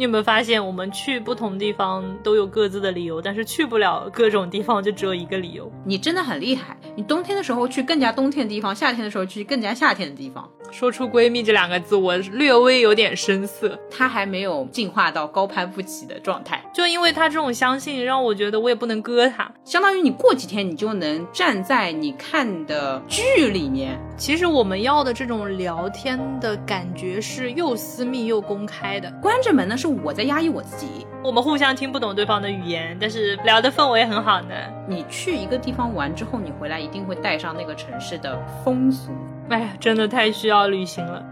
[0.00, 5.70] 你有没有发现，我们去不同地方都有各自的理由，但是去不了各种地方就只有一个理由。
[5.84, 10.48] 你真的很厉害，你冬天的时候去更加冬天的地方，夏天的时候去更加夏天的地方。
[10.70, 13.78] 说出“闺蜜”这两个字，我略微有点生涩。
[13.90, 19.50] 她还没有进化到高攀不起的状态，就因为她这种相信，让我觉得我也不能割她。
[19.64, 23.98] 相当于你过几天，你就能站在你看的剧里面。
[24.16, 29.10] 其实我们要的这种聊天的感觉是又私密又公开的。
[29.22, 31.06] 关着门呢，是我在压抑我自己。
[31.22, 34.54] 我们互相听不懂对方的语言，但是聊的氛围很好呢。
[34.88, 39.10] 你去一个地方玩之后，你回来一定会带上那个城市的风俗。
[39.50, 41.24] 哎呀，真的太需要旅行了。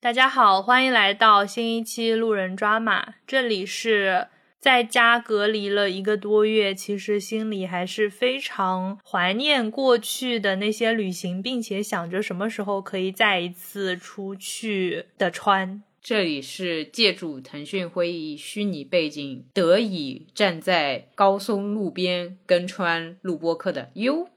[0.00, 3.08] 大家好，欢迎来到新一期路人抓马。
[3.26, 4.28] 这里是
[4.60, 15.82] 在家隔离了一个多月，其实心里还是非常怀念过去的那些旅行，并且想着什么时候可以再一次出去的川。
[16.02, 24.28] 这里是借助腾讯会议虚拟背景，得以站在高松路边跟川录播课的哟。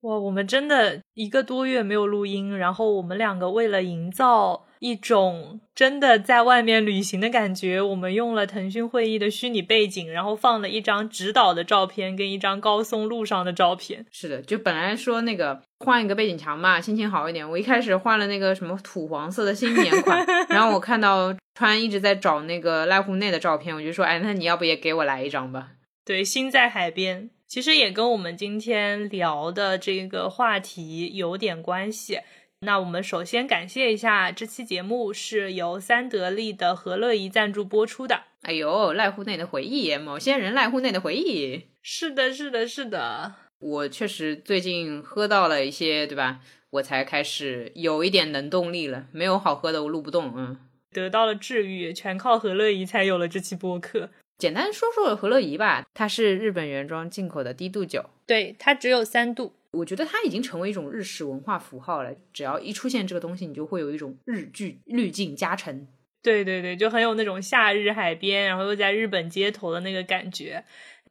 [0.00, 4.64] 哇，我们真的一个多月没有录音，然后我们两个为了营造。
[4.80, 7.80] 一种真的在外面旅行的感觉。
[7.80, 14.06] 我们用了腾讯会议的虚拟背景，然后放了一张指导的照片跟一张高松路上的照片。
[14.10, 17.48] 是的，就本来说那个换一个背景墙嘛，心情好一点。
[17.48, 25.70] 我一开始换了那个什么土黄色的新年款， 然后我看到川一直在找那个濑户内的照片，我就说，哎，那你要不也给我来一张吧？
[26.04, 32.20] 对，心在海边，其实也跟我们今天聊的这个话题有点关系。
[32.60, 38.24] 那我们首先感谢一下，这期节目是由三得利的和乐怡赞助播出的。
[38.42, 41.66] 哎呦，濑户内的回忆，某些人濑户内的回忆。
[41.82, 43.34] 是的，是的，是的。
[43.60, 46.40] 我确实最近喝到了一些，对吧？
[46.70, 49.06] 我才开始有一点能动力了。
[49.12, 50.32] 没有好喝的，我录不动。
[50.36, 50.58] 嗯，
[50.92, 54.10] 得到了治愈，全靠和乐怡才有了这期播客。
[54.36, 58.04] 简单说说和乐怡吧，它是日本原装进口的低度酒。
[58.26, 59.54] 对，它只有三度。
[59.72, 62.14] 我觉得它已经成为一种日式文化符号了。
[62.32, 65.86] 只要一出现这个东西，你就会有一种日剧滤镜加成。
[66.22, 70.64] 对对对，就很有那种夏日海边，然后又在日本街头的那个感觉。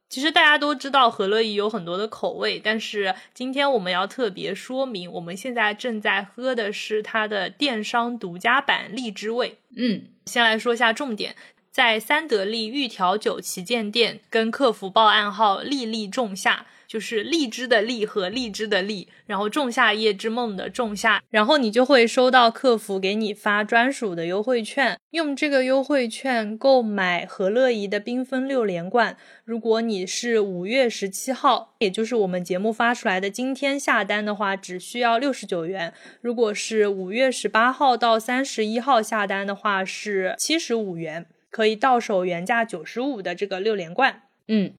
[0.08, 9.58] 其实大家都知道和乐怡有很多的口味，但是今天我们要特别说明，我们现在正在喝的是它的电商独家版荔枝味。
[9.76, 11.36] 嗯，先来说一下重点，
[11.78, 16.66] 在三得利玉调酒旗舰店跟客服报暗号“粒粒仲夏”。
[16.88, 29.18] 就是荔枝的荔和荔枝的荔，然后仲夏夜之梦的仲夏，然后你就会收到客服给你发专属的优惠券，用这个优惠券购买和乐怡的缤纷六连冠。
[29.44, 44.22] 如果你是五月十七号，也就是我们节目发出来的今天下单的话，只需要六十九元；如果是五月十八号到三十一号下单的话，是七十五元，可以到手原价九十五的这个六连冠。
[44.46, 44.74] 嗯。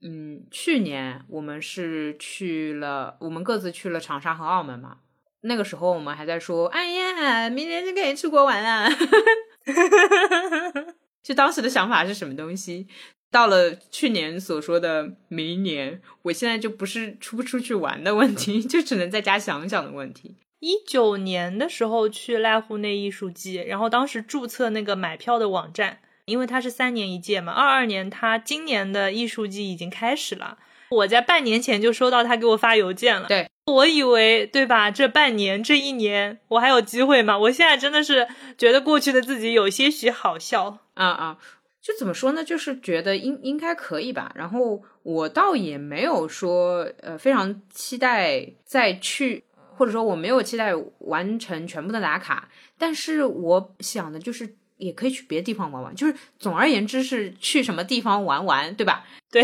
[0.00, 4.98] 嗯，去年我们是去了，我们各自去了长沙和澳门嘛。
[5.40, 8.88] 那个时候我们还在说：“哎呀，明年就可以出国玩了。
[11.22, 12.86] ”就当时的想法是什么东西？
[13.30, 20.36] 到了去年所说的明年，我现在就不是出不出去玩的问题， 就只能在家想想的问题。
[20.60, 27.52] 一九年的时候去濑户内艺术季，然后当时注册那个买票的网站，因为它是三年一届嘛。
[27.52, 30.58] 二二年他今年的艺术季已经开始了，
[30.90, 33.28] 我在半年前就收到他给我发邮件了。
[33.28, 34.90] 对，我以为对吧？
[34.90, 37.38] 这半年这一年我还有机会吗？
[37.38, 41.38] 我现在真的是觉得过去的自己有些许好笑啊啊！
[41.88, 42.44] 就怎么说呢？
[42.44, 44.30] 就是觉得应应该可以吧。
[44.34, 49.44] 然后我倒也没有说呃非常期待再去。
[49.78, 59.06] 或者说我没有期待完成全部的打卡，但是我想的就是也可以去别的地方玩玩，就是总而言之是去什么地方玩玩，对吧？
[59.30, 59.40] 对，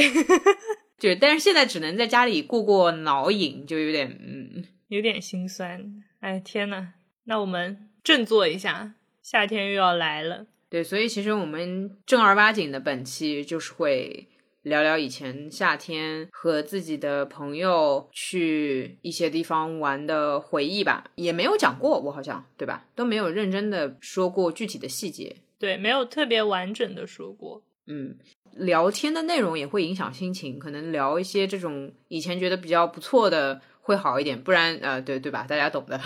[0.99, 6.03] 就但是现在只能在家里过过脑瘾，就有点嗯，有点心酸。
[6.19, 6.89] 哎天呐，
[7.27, 10.47] 那我们振作一下，夏天又要来了。
[10.75, 14.27] 对，所以其实我们正儿八经的本期就是会。
[14.63, 22.87] 聊聊以前夏天和自己的朋友去一些地方玩的回忆吧，也没有讲过，我好像对吧？
[22.95, 27.63] 都没有认真的说过具体的细节，对，没有特别完整的说过。
[27.87, 28.17] 嗯，
[28.53, 35.45] 聊天的内容也会影响心情，可能聊一些这种以前觉得比较不错的会好一点，不然呃，对对吧？
[35.47, 36.01] 大家懂的。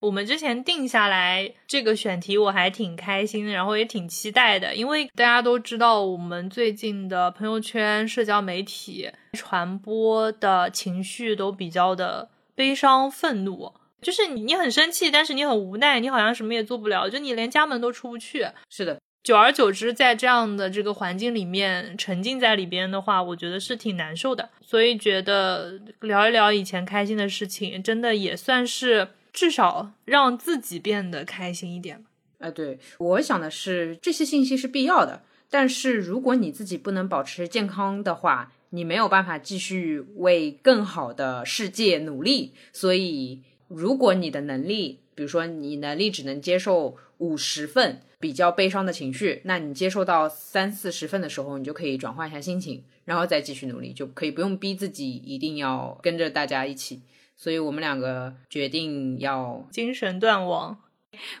[0.00, 18.46] 我们之前定下来这个选题，我还挺开心，然后也挺期待的，因为大家都知道，我们最近的朋友圈、社交媒体传播的情绪都比较的悲伤、愤怒，就是你你很生气，但是你很无奈，你好像什么也做不了，就你连家门都出不去。
[18.70, 24.48] 是的，久而久之，在这样的这个环境里面沉浸在里边的话，我觉得是挺难受的。
[24.62, 29.08] 所以觉得聊一聊以前开心的事情，真的也算是。
[29.32, 32.10] 至少让自己变得开心一点吧。
[32.38, 42.54] 哎，对我想的是，这些信息是必要的，但是如果你自己不能保持健康的话，你没有办法继续为更好的世界努力。
[42.72, 57.02] 所以，如果你的能力，比如说你能力只能接受五十份比较悲伤的情绪，那你接受到三四十份的时候，你就可以转换一下心情，然后再继续努力，就可以不用逼自己一定要跟着大家一起。
[57.42, 60.78] 所以我们两个决定要精神断网，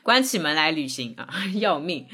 [0.02, 1.28] 关起门来旅行啊，
[1.60, 2.06] 要命！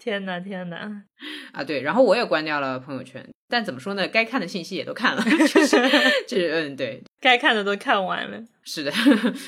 [0.00, 1.04] 天呐天呐！
[1.52, 4.08] 啊，对，然后我也关掉了朋友圈，但怎么说呢？
[4.08, 5.76] 该看的信息也都看了， 就是
[6.26, 8.42] 就是嗯，对， 该看的都看完了。
[8.64, 8.92] 是的，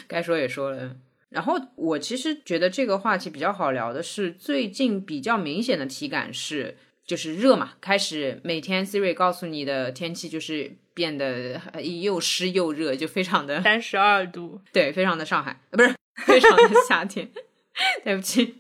[0.06, 0.94] 该说也说了。
[1.28, 6.76] 然后我其实觉得这个话题比较好聊的是，最近比较明显的体感是，
[7.10, 10.76] 就是热嘛，开始每天 Siri 告诉你的天气就是。
[10.92, 11.58] 变得
[12.02, 15.94] 又湿又热，就非常的三十二度，对，非常的上海，不是
[16.26, 17.30] 非常的夏天，
[18.04, 18.56] 对不起，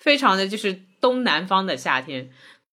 [0.00, 2.30] 非常的就是东南方的夏天。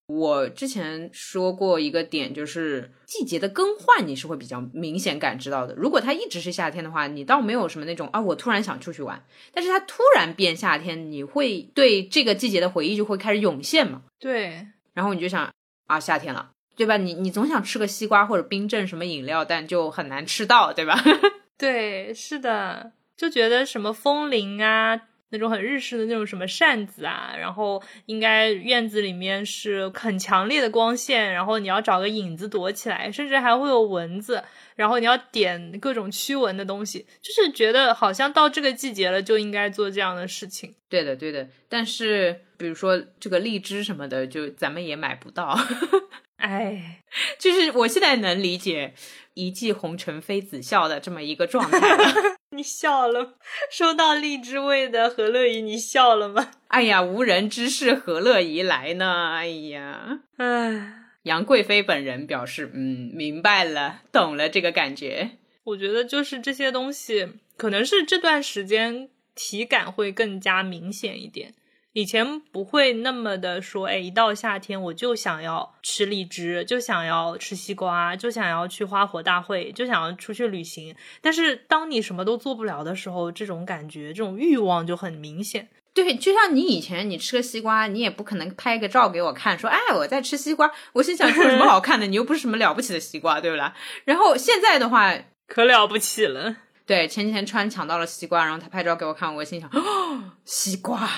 [0.08, 5.74] 我之前说过一个点，就是季节的更换，你是会比较明显感知到的。
[5.76, 9.22] 如果它一直是夏天的话，你倒没有什么那种啊，我突然想出去玩。
[9.52, 14.04] 但是它突然变夏天，你会对这个季节的回忆就会开始涌现嘛？
[14.20, 15.52] 对，然后你就想
[15.88, 16.52] 啊，夏天了。
[16.74, 16.98] 对吧？
[16.98, 20.98] 你你总想吃个西瓜或者冰镇什么饮料，但就很难吃到，对吧？
[21.58, 25.00] 对，是的，就觉得什么风铃啊，
[25.30, 34.44] 那种很日式的那种什么扇子啊，然后应该院子里面是很强烈的光线，然后你要找个影子躲起来，甚至还会有蚊子，
[34.76, 40.74] 然后你要点各种驱蚊的东西，就是觉得好像到这个季节了就应该做这样的事情。
[40.90, 41.48] 对的，对的。
[41.70, 45.58] 但是比如说这个荔枝什么的，就咱们也买不到。
[46.38, 47.02] 哎，
[47.40, 48.94] 就是我现在能理解
[49.34, 51.80] “一骑红尘妃子笑”的这么一个状态。
[52.56, 53.38] 你笑了，
[53.72, 56.52] 收到荔枝味的何乐怡，你笑了吗？
[56.70, 59.32] 哎呀，无人知是何乐怡来呢？
[59.32, 60.94] 哎呀，唉，
[61.24, 65.32] 杨贵妃本人表示，嗯，明白了，懂了这个感觉。
[65.64, 71.54] 我觉得就是这些东西，可能是这段时间体感会更加明显一点。
[71.94, 80.96] 以前不会那么的说，哎，一到夏天我就想要吃荔枝，就想要吃西瓜，就想要去花火大会，就想要出去旅行。
[81.20, 85.68] 但是当你什么都做不了的时候，这种感觉、这种欲望就很明显。
[85.94, 90.72] 对，就像你以前你吃个西瓜，你也不可能拍个照给我看，说，哎，我在吃西瓜。
[90.94, 92.08] 我心想，有什么好看的？
[92.08, 93.76] 你又不是什么了不起的西瓜，对不啦？
[94.06, 95.14] 然后现在的话，
[95.46, 96.56] 可了不起了。
[96.92, 101.10] 对，前几天穿抢到了西瓜，然后他拍照给我看，我心想，哦，西瓜，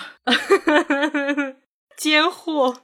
[1.97, 2.83] 奸货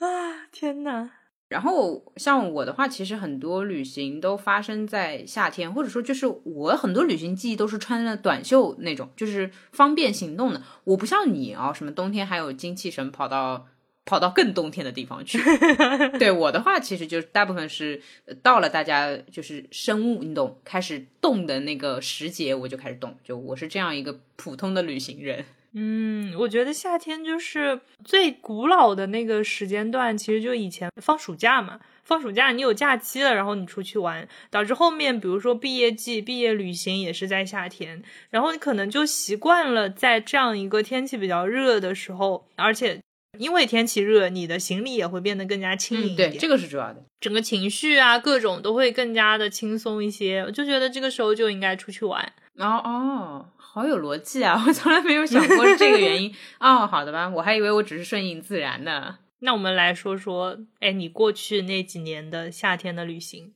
[0.00, 0.44] 啊！
[0.52, 1.12] 天呐。
[1.48, 10.60] 然后像我的话，其实很多旅行都发生在夏天，或者说就是我很多旅行记忆都是穿了短袖那种，就是方便行动的。
[10.84, 13.66] 我不像你啊，什么冬天还有精气神跑到。
[14.08, 15.38] 跑到更冬天的地方去。
[16.18, 18.00] 对我的话，其实就大部分是
[18.42, 23.14] 到了大家就是生物运动开始动的那个时节，我就开始动。
[23.22, 25.44] 就我是这样一个普通的旅行人。
[25.74, 42.98] 嗯，我觉得夏天就是最古老的那个时间段，其实就以前放暑假嘛，放暑假你有假期了，然后你出去玩，导致后面比如说毕业季、毕业旅行也是在夏天，然后你可能就习惯了在这样一个天气比较热的时候，而且。
[43.36, 46.30] 因为天气热，你的行李也会变得更加轻盈一点。
[46.30, 47.04] 对，这个是主要的。
[47.20, 50.40] 整个情绪啊，各种都会更加的轻松一些。
[50.40, 52.32] 我就觉得这个时候就应该出去玩。
[52.56, 54.60] 哦哦，好有逻辑啊！
[54.66, 56.34] 我从来没有想过是这个原因。
[56.58, 59.18] 哦，好的吧，我还以为我只是顺应自然呢。
[59.40, 63.52] 那我们来说说，哎，你过去那几年的夏天的旅行，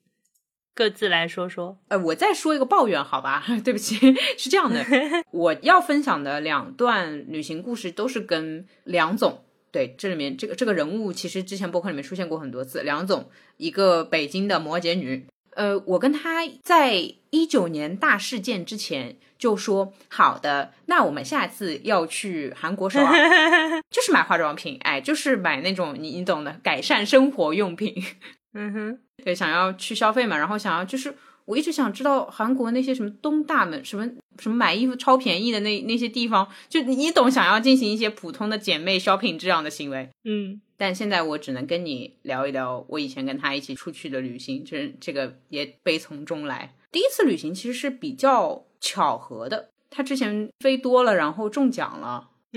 [0.74, 1.78] 各自来说说。
[1.88, 3.44] 呃，我再说一个抱怨，好吧？
[3.64, 3.96] 对不起，
[4.38, 4.84] 是这样的，
[5.32, 9.42] 我要分享的两段旅行故事都是跟梁总。
[9.72, 15.26] 对，这里面这个这个人物其实之前博客里面出现过很多次，梁总，一个北京的摩羯女。
[15.54, 16.94] 呃，我跟他在
[17.30, 23.12] 一九年大事件之前就说好的，那我们下次要去韩国首尔，
[23.90, 27.94] 就是买化妆品，哎，就是买那种你你懂的改善生活用品。
[28.54, 31.14] 嗯哼， 对，想要去消费嘛，然后想要就是
[31.52, 40.08] 我一直想知道韩国那些什么东大门，什么什么买衣服超便宜的那那些地方，就你懂，想要进行一些普通的姐妹 shopping 这样的行为。
[40.24, 46.74] 嗯，但现在我只能跟你聊一聊我以前跟他一起出去的旅行，这这个也悲从中来。
[46.90, 52.30] 第一次旅行其实是比较巧合的，他之前飞多了，然后中奖了。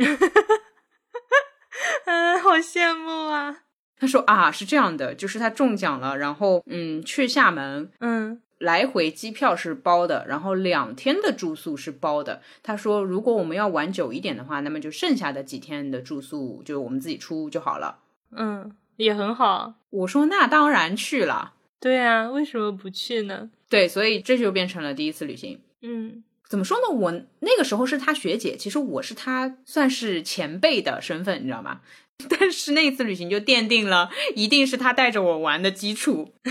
[2.06, 3.64] 嗯，好羡慕啊！
[3.98, 12.42] 他说啊，是这样的，就是他中奖了，然后嗯，去厦门，嗯来回机票是包的，然后两天的住宿是包的。
[12.64, 18.00] 他说，如果我们要玩久一点的话，那么就剩下的几天的住宿就我们自己出就好了。
[18.32, 19.76] 嗯，也很好。
[19.90, 23.50] 我说那当然去了，对啊，为什么不去呢？
[23.70, 25.60] 对，所以这就变成了第一次旅行。
[25.82, 26.90] 嗯怎么说呢？
[26.96, 31.82] 我那个时候是他学姐，其实我是他算是前辈的身份，你知道吗？
[32.30, 36.34] 但是那次旅行就奠定了一定是他带着我玩的基础。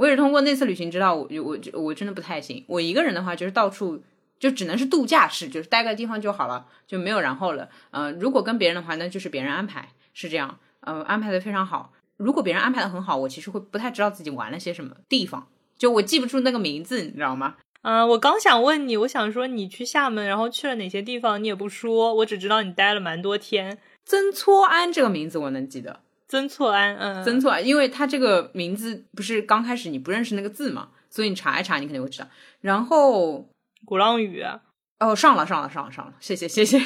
[0.00, 2.64] 我也是通过那次旅行知道我，我我我真的不太行。
[2.66, 4.02] 我一个人的话，就是到处
[4.38, 7.68] 就只能是度假式，就是待个地方就好了，就没有然后了。
[7.90, 10.58] 呃，如果跟别人的话，那就是别人安排，是这样。
[10.80, 11.92] 呃，安排的非常好。
[12.16, 17.56] 如果别人安排的很好，我其实会不太知道自己玩了些什么地方，就我记不住那个名字，你知道吗？
[17.82, 23.76] 啊，我刚想问你，我想说你去厦门，然后去了哪些地方，你也不说，我只知道你待了蛮多天。
[24.06, 32.28] 曾厝垵这个名字我能记得，曾厝垵，嗯，曾厝垵，因为它这个名字不是刚开始你不认识那个字嘛，所以你查一查，你肯定会知道。
[32.60, 33.48] 然后
[33.84, 34.60] 鼓浪屿，啊
[35.00, 36.78] 哦，上了上了上了上了，谢谢谢谢，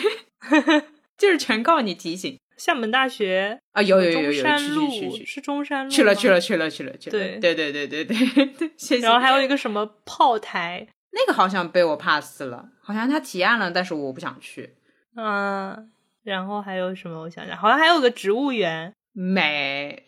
[1.19, 9.05] 就是全靠你提醒厦门大学啊，有有有有山路去去去是中山路去了去了去了去了去了，对对对对对对对，谢谢。
[9.05, 14.75] 然后还有一个什么炮台， 那个好像被我 pass 了，好像他提案了，但是我不想去。
[15.17, 15.91] 嗯，
[16.23, 17.21] 然后还有什么？
[17.21, 20.05] 我想想，好像还有个植物园，美，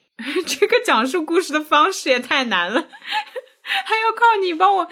[0.47, 2.89] 这个讲述故事的方式也太难了，
[3.63, 4.89] 还要靠你帮我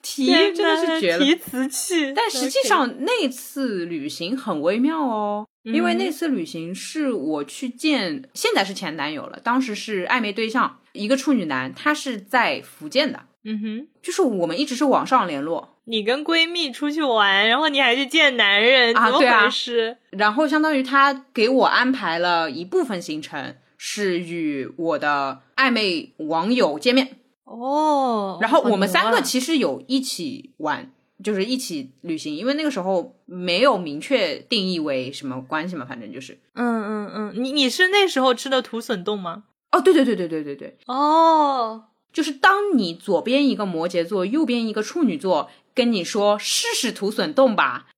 [0.00, 1.24] 提，真的是绝了。
[1.24, 2.12] 提词器。
[2.14, 19.96] 但实际上那次旅行很微妙哦，因为嗯那次旅行是我去见，现在是前男友了，当时是暧昧对象，一个处女男，他是在福建的，嗯哼，就是我们一直是网上联络，你跟闺蜜出去玩，然后你还去见男人，怎么回事？
[20.10, 30.90] 然后相当于他给我安排了一部分行程是与我的暧昧网友见面，哦，然后我们三个其实有一起玩，
[31.22, 36.40] 就是一起旅行，因为那个时候没有明确定义为什么关系嘛，反正就是。
[36.54, 39.44] 嗯嗯嗯，你你是那时候吃的土笋冻吗？
[39.70, 47.88] 哦，对对对对对对对，哦，就是当你左边一个摩羯座，右边一个处女座跟你说试试土笋冻吧，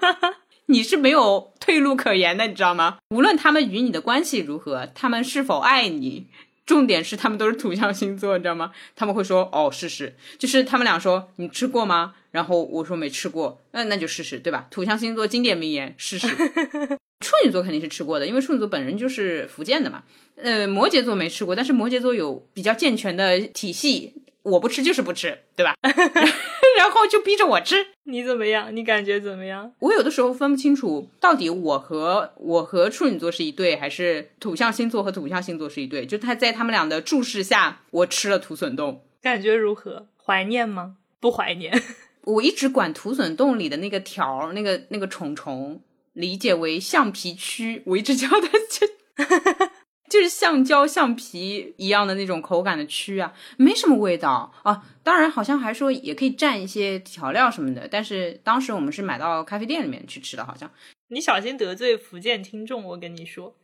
[0.66, 2.96] 你是没有退路可言的，你知道吗？
[3.10, 6.28] 无论他们与你的关系如何，他们是否爱你。
[6.64, 8.70] 重点是他们都是土象星座，你知道吗？
[8.94, 12.14] 他们会说哦试试，就是他们俩说你吃过吗？
[12.30, 14.68] 然后我说没吃过，那那就试试，对吧？
[14.70, 16.28] 土象星座经典名言试试。
[17.20, 20.04] 处女座肯定是吃过的，因为处女座本人就是福建的嘛。
[20.36, 25.74] 呃，摩羯座没吃过，但是摩羯座有比较健全的体系，我不吃就是不吃，对吧？
[26.80, 27.88] 然后就逼着我吃。
[28.04, 28.74] 你怎么样？
[28.74, 29.70] 你感觉怎么样？
[29.80, 36.06] 我有的时候分不清楚，到底我和我和处女座是一对，还是土象星座和土象星座是一对。
[36.06, 39.02] 就他在他们俩的注视下，我吃了土笋冻。
[39.20, 40.06] 感觉如何？
[40.24, 40.96] 怀念吗？
[41.20, 41.82] 不怀念。
[42.24, 45.82] 我一直管土笋冻里的那个条、那个那个虫虫
[46.14, 48.86] 理解为橡皮蛆，我一直叫它就
[50.10, 54.84] 就是橡胶、橡皮一样的那种口感的蛆啊，没什么味道啊。
[55.04, 60.68] 当然，好像还说也可以蘸一些调料什么的，但是当时我们是买到咖啡店里面去吃的，好像
[61.08, 63.54] 你小心得罪福建听众，我跟你说，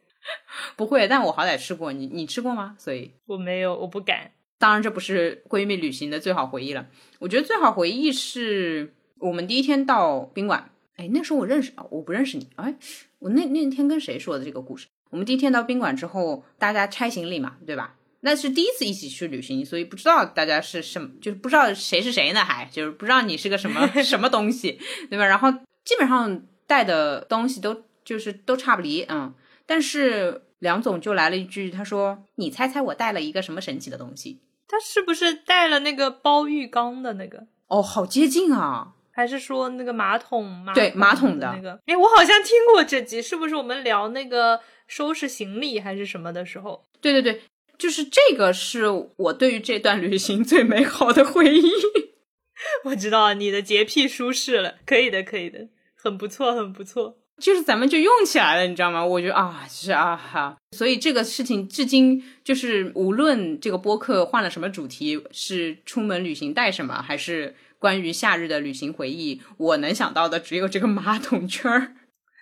[0.76, 2.76] 不会，但我好歹吃过，你你吃过吗？
[2.78, 4.30] 所以我没有，我不敢。
[4.58, 6.86] 当然，这不是闺蜜旅行的最好回忆了。
[7.18, 10.70] 我觉得最好回忆是我们第一天到宾馆。
[10.96, 12.48] 哎，那时候我认识，啊我不认识你。
[12.54, 12.74] 哎，
[13.18, 14.86] 我那那天跟谁说的这个故事？
[15.10, 17.94] 我们第一天到宾馆之后，大家拆行李嘛，对吧？
[18.20, 25.24] 那是第一次一起去旅行，所以不知道大家是什么，就是不知道谁是谁呢，还就是不知道你是个什么 什么东西，对吧？
[25.24, 25.50] 然后
[25.84, 29.32] 基本上带的东西都就是都差不离，嗯。
[29.68, 37.46] 但是梁总就来了一句，他说：“你猜猜我带了一个什么神奇的东西？”他是不是带了那个包浴缸的那个？
[37.66, 38.92] 哦，好接近啊！
[39.10, 40.46] 还是说那个马桶？
[40.48, 41.80] 马对马桶的的那个？
[41.86, 46.84] 哎，我好像听过这集，是不是我们聊那个收拾行李还是什么的时候？
[47.00, 47.42] 对对对，
[47.78, 48.84] 就是这个是
[49.16, 51.62] 我对于这段旅行最美好的回忆。
[52.84, 57.18] 我知道你的洁癖舒适了，可以的，可以的，很不错，很不错。
[57.38, 59.04] 就是咱们就用起来了，你知道吗？
[59.04, 71.94] 我觉得啊，是啊哈，所以这个事情至今就是无论这个播客换了什么主题，是出门旅行带什么，还是关于夏日的旅行回忆，我能想到的只有这个马桶圈儿，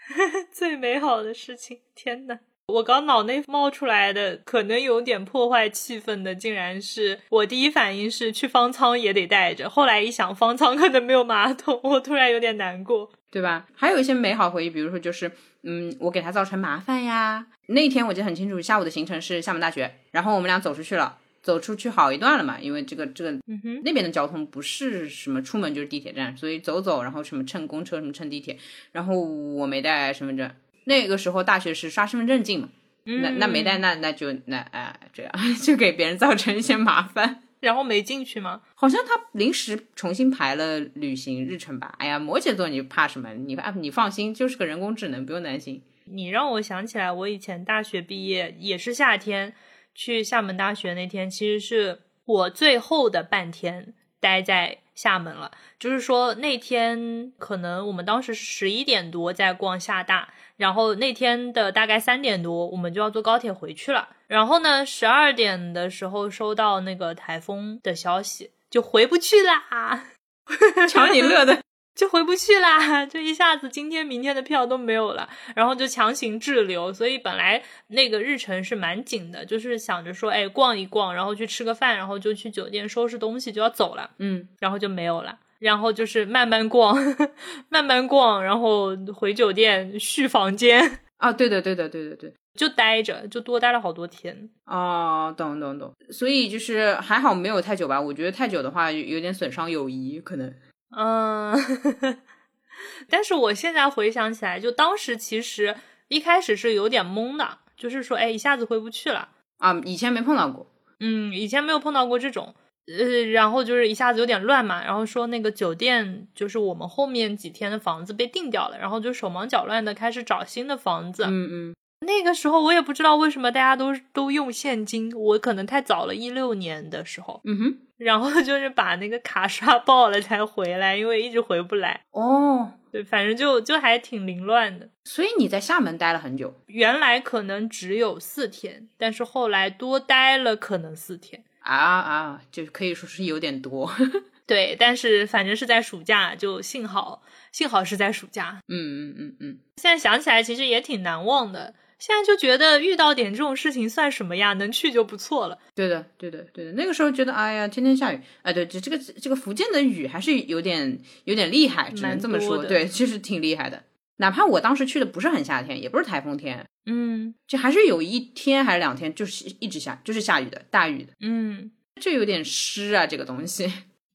[0.52, 1.80] 最美好的事情。
[1.94, 13.10] 天呐，我刚脑内冒出来的，可能有点破坏气氛的，竟然是我第一反应是去方舱也得带着，后来一想方舱可能没有马桶， 我突然有点难过。
[13.30, 13.66] 对吧？
[13.74, 15.28] 还有一些美好回忆，比如说就是，
[15.64, 17.44] 嗯，我给他造成麻烦呀。
[17.66, 23.38] 那天我记得很清楚，下午的行程是厦门大学，然后我们俩走出去了，走出去好一段了嘛，因为这个这个
[23.84, 28.58] 那边的交通不是什么出门就是地铁站，所以走走，然后什么乘公车，什么乘地铁，
[28.90, 30.50] 然后我没带身份证，
[30.84, 32.68] 那个时候大学是刷身份证进嘛，
[33.04, 35.32] 那那没带，那那就那哎这样
[35.62, 37.42] 就给别人造成一些麻烦。
[37.60, 38.60] 然后没进去吗？
[38.74, 41.94] 好像他临时重新排了旅行日程吧。
[41.98, 43.32] 哎呀，摩羯座你怕什么？
[43.32, 45.80] 你啊，你放心，就是个人工智能，不用担心。
[46.04, 49.54] 你让我想起来，我以前大学毕业也是夏天
[49.94, 55.50] 去厦门大学那天，其实是我最后的半天待在厦门了。
[55.78, 60.34] 就是说那天可能我们当时十一点多在逛厦大。
[60.56, 64.10] 然后那天的大概三点多，我们就要坐高铁回去了。
[64.28, 70.04] 然后呢，十二点的时候收到那个台风的消息，就回不去啦。
[70.88, 71.60] 瞧你乐的，
[71.94, 76.92] 就回不去啦， 就一下子今天明天的票都没有了，然后就强行滞留。
[76.92, 84.10] 所以本来那个日程是蛮紧的，就是想着说，哎，逛一逛，然后去吃个饭，然后就去酒店收拾东西就要走了。
[84.18, 85.38] 嗯，然后就没有了。
[85.60, 86.94] 然后就是慢慢逛，
[87.70, 91.32] 慢慢逛，然后回酒店续房间 啊！
[91.32, 95.94] 对的，对的，对的，对，就待着，就多待了好多天哦，懂懂懂。
[96.10, 100.52] 所以就是还好没有太久吧，我觉得太久的话有点损伤友谊，可能。
[100.96, 102.18] 嗯，
[103.08, 105.76] 但是我现在回想起来，就当时其实
[106.08, 109.80] 一开始是有点懵的，就是说，哎，一下子回不去了啊！
[109.84, 110.66] 以前没碰到过，
[111.00, 112.54] 嗯，以前没有碰到过这种。
[112.86, 121.24] 呃，然后就是一下子有点乱嘛，然后说那个酒店就是我们后面几天的房子被定掉了，然后就手忙脚乱的开始找新的房子。
[121.24, 127.40] 嗯嗯，那个时候我也不知道为什么大家都都用现金，我可能太早了，一六年的时候。
[127.44, 132.02] 嗯哼，然后就是把那个卡刷爆了才回来，因为一直回不来。
[132.12, 134.88] 哦，对，反正就就还挺凌乱的。
[135.04, 141.44] 所以你在厦门待了很久，原来可能只有四天，但是后来多待了可能四天。
[141.60, 143.90] 啊啊，就可以说是有点多，
[144.46, 148.76] 对，但是反正是在暑假，就幸好幸好是在暑假，嗯
[149.08, 149.58] 嗯嗯嗯。
[149.76, 151.72] 现在想起来其实也挺难忘的，
[152.04, 154.52] 现在就觉得遇到点这种事情算什么呀？
[154.52, 155.58] 能去就不错了。
[155.74, 156.72] 对的，对的，对的。
[156.72, 163.84] 那个时候觉得，哎呀，天天下雨，哎，对，这这个这个福建的雨还是有点有点厉害，只能这么说，对，其实挺厉害的。
[164.18, 173.72] 哪怕我当时去的不是很夏天，也不是台风天，嗯，就还是有一天还是两天，就是一直下，就是下雨的大雨的，嗯，这有点湿啊，这个东西。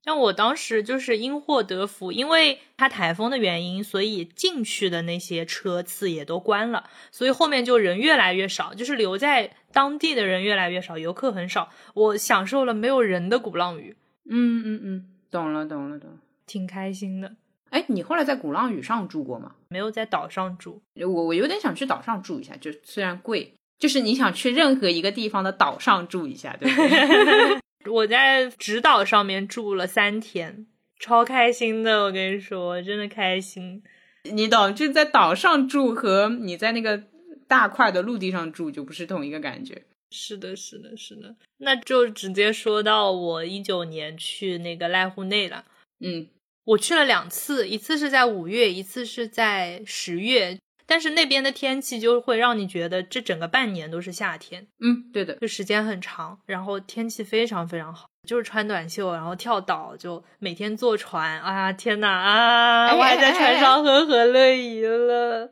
[0.10, 13.96] 像我当时就是因祸得福，因为它台风的原因，所以进去的那些车次也都关了，所以后面就人越来越少，就是留在当地的人越来越少，游客很少，我享受了没有人的鼓浪屿。
[14.28, 16.18] 嗯嗯嗯，懂了懂了懂了，
[16.48, 17.36] 挺开心的。
[17.70, 19.52] 哎，你后来在鼓浪屿上住过吗？
[19.70, 20.82] 没有在岛上住。
[20.96, 27.60] 我我有点想去岛上住一下，就虽然贵，就是你想去任何一个地方的岛上住一下，对不对？
[27.86, 30.66] 我在直岛上面住了三天，
[31.00, 32.04] 超开心的。
[32.04, 33.84] 我跟你说，真的开心。
[34.24, 37.04] 你懂，就在岛上住和你在那个
[37.48, 39.84] 大块的陆地上住就不是同一个感觉。
[40.12, 41.36] 是的，是的，是的。
[41.58, 45.66] 那就直接说到我一九年去那个濑户内了。
[46.00, 46.28] 嗯。
[46.66, 50.60] 我去了两次，一次是在五月，一次是在十月。
[50.90, 54.68] 但是那边的天气就会让你觉得这整个半年都是夏天。
[54.80, 61.40] 嗯，对的，就时间很长，然后天气非常非常好，就是穿短袖，然后跳岛，就每天坐船。
[61.40, 62.96] 啊，天哪啊！
[62.96, 65.52] 我还在船上喝和乐怡了。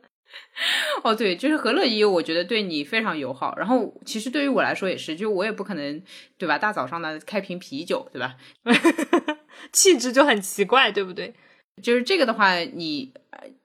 [1.04, 3.56] 哦，对，就是和乐怡，我觉得对你非常友好。
[3.56, 6.02] 然后其实对于我来说也是，就我也不可能，
[6.36, 6.58] 对吧？
[6.58, 8.34] 大早上的开瓶啤酒，对吧？
[9.72, 11.32] 气质就很奇怪，对不对？
[11.78, 13.12] 就是这个的话，你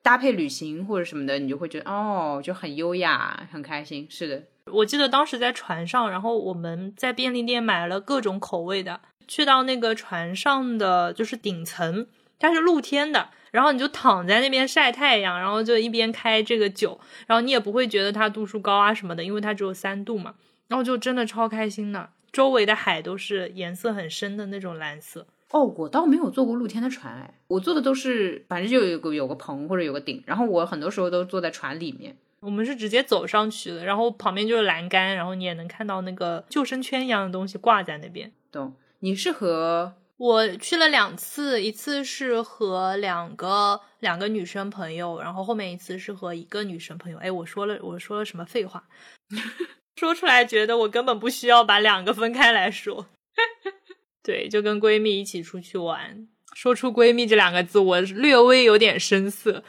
[0.02, 4.08] 搭配旅行或者什么的，你就会觉得哦，就很优雅，很开心。
[4.10, 12.08] 是的，我记得当时在船上，然后我们在便利店买了各种口味的，去到那个船上的就是顶层，
[12.40, 13.30] 它是露天的。
[13.52, 20.34] 然后你就躺在那边晒太阳，然后就一边开这个酒，然后你也不会觉得它度数高啊什么的，因为它只有三度嘛。
[20.68, 25.28] 然后就真的超开心的，周围的海都是颜色很深的那种蓝色。
[25.54, 32.18] 哦，我倒没有坐过露天的船，哎，我坐的都是反正就有个有个棚或者有个顶，然后我很多时候都坐在船里面。
[32.40, 38.32] 我们是直接走上去的，然后旁边就是栏杆，然后你也能看到那个救生圈一样的东西挂在那边。
[38.52, 38.74] 懂？
[39.00, 47.18] 你是和我去了两次，一次是和两个两个女生朋友，然后后面一次是和一个女生朋友。
[47.20, 48.84] 哎，我说了我说了什么废话？
[49.96, 53.06] 说出来觉得我根本不需要把两个分开来说。
[54.24, 59.64] 对，就跟闺蜜一起出去玩，说出“闺蜜”这两个字，我略微有点生涩。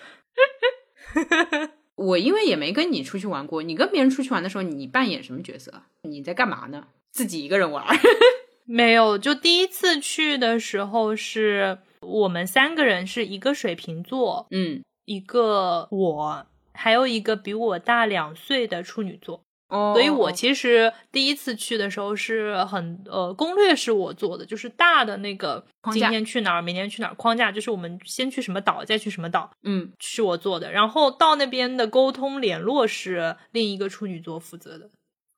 [1.96, 5.82] 我因为也没跟你出去玩过，你跟别人出去玩的时候，你扮演什么角色？
[6.02, 6.88] 你在干嘛呢？
[7.10, 7.84] 自己一个人玩？
[8.66, 19.42] 没有，就第一次去的时候是我们三个人，是一个水瓶座，嗯，一个我，还有一个比我大两岁的处女座。
[19.74, 30.70] 哦，所以我其实第一次去的时候是很呃，攻略是我做的，就是大的那个今天去哪儿，明天去哪儿框架，就是我们先去什么岛，再去什么岛，嗯，是我做的。
[30.70, 34.90] 然后到那边的沟通联络是另一个处女座负责的。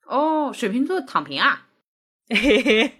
[0.05, 1.67] 哦，水瓶座躺平啊，
[2.29, 2.91] 嘿嘿，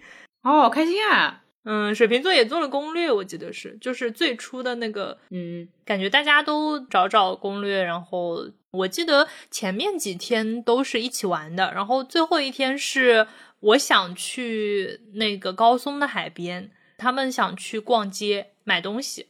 [0.42, 1.44] 哦，开心啊。
[1.70, 13.26] 嗯，水瓶座也做了攻略，我记得是，就是最初的那个，嗯，感觉大家都找找攻略，然后我记得前面几天都是一起玩的，然后最后一天是
[13.60, 19.26] 我想去那个高松的海边，他们想去逛街买东西，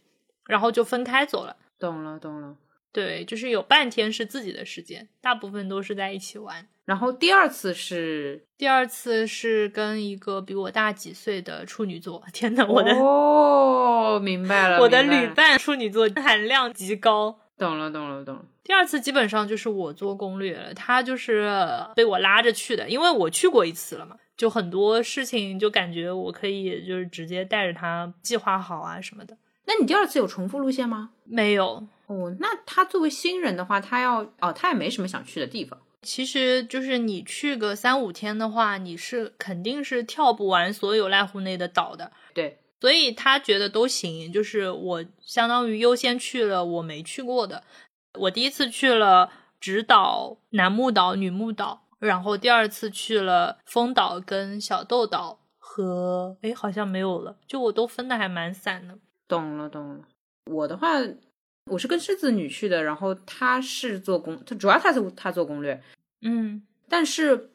[0.46, 1.57] 然后就分开走了。
[1.77, 2.55] 懂了，懂了。
[2.98, 6.66] 对，就是有半天是自己的时间，大部分都是在一起玩。
[6.84, 17.38] 然后第二次是第二次是跟一个比我大几岁的处女座，天呐，我的哦，明白了，我的旅伴处女座含量极高。
[17.56, 18.44] 懂了，懂了，懂了。
[18.64, 21.48] 第二次基本上就是我做攻略了，他就是
[21.94, 29.37] 被我拉着去的，因为我去过一次了嘛，就很多事情就感觉我可以就是直接带着他计划好啊什么的。
[29.66, 31.11] 那你第二次有重复路线吗？
[31.24, 31.87] 没有。
[32.09, 35.79] 哦，那他作为新人的话，他要哦，他也没什么想去的地方。
[36.01, 42.12] 其实就是你去个三五天的话，你是肯定是跳不完所有濑户内的岛的。
[42.33, 44.33] 对，所以他觉得都行。
[44.33, 47.62] 就是我相当于优先去了我没去过的。
[48.14, 58.97] 我第一次去了直岛、男木岛、女木岛，然后第二次去了丰岛跟小豆岛和哎好像没有了，就我都分的还蛮散的。
[59.27, 60.05] 懂了，懂了。
[60.47, 60.88] 我的话。
[61.70, 65.83] 我是跟狮子女去的，然后他是做攻，他主要他是他做攻略，
[66.22, 67.50] 嗯，但是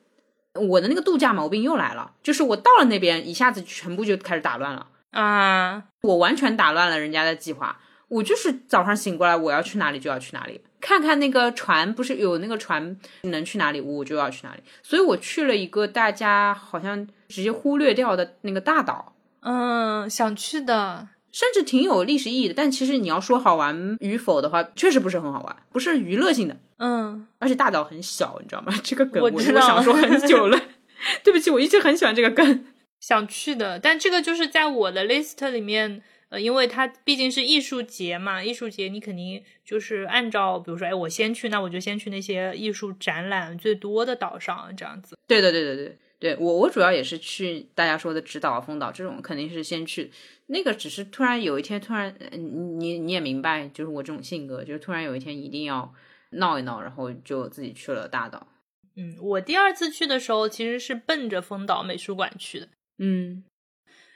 [0.54, 21.08] 我的那个度假毛病又来了，就是我到了那边一下子全部就开始打乱了啊，我完全打乱了人家的计划，我就是早上醒过来我要去哪里就要去哪里，看看那个船不是有那个船能去哪里我就要去哪里，所以我去了一个大家好像直接忽略掉的那个大岛，嗯，想去的。
[21.34, 26.56] 甚至挺有历史意义的，但其实你要说好玩与否的话，确实不是很好玩，不是娱乐性的。
[26.78, 28.74] 嗯，而且大岛很小，你知道吗？
[28.84, 30.58] 这个梗我知道，想说很久了。
[31.24, 32.65] 对不起，我一直很喜欢这个梗，
[33.00, 33.80] 想去的。
[33.80, 45.17] 但这个就是在我的 list 里面，呃，因为它毕竟是艺术节嘛，艺术节你肯定就是按照，比如说，哎，我先去，那我就先去那些艺术展览最多的岛上，这样子。
[45.28, 45.98] 对对对对对。
[46.24, 50.10] 对我，我主要也是去大家说的直岛、风岛这种，肯定是先去。
[50.46, 55.94] 那个只是突然有一天，突然你你你也明白，就是我这种性格，就是突然有一天一定要
[56.30, 58.48] 闹一闹，然后就自己去了大岛。
[58.96, 62.70] 嗯，我第二次去的时候其实是奔着丰岛美术馆去的。
[63.00, 63.44] 嗯，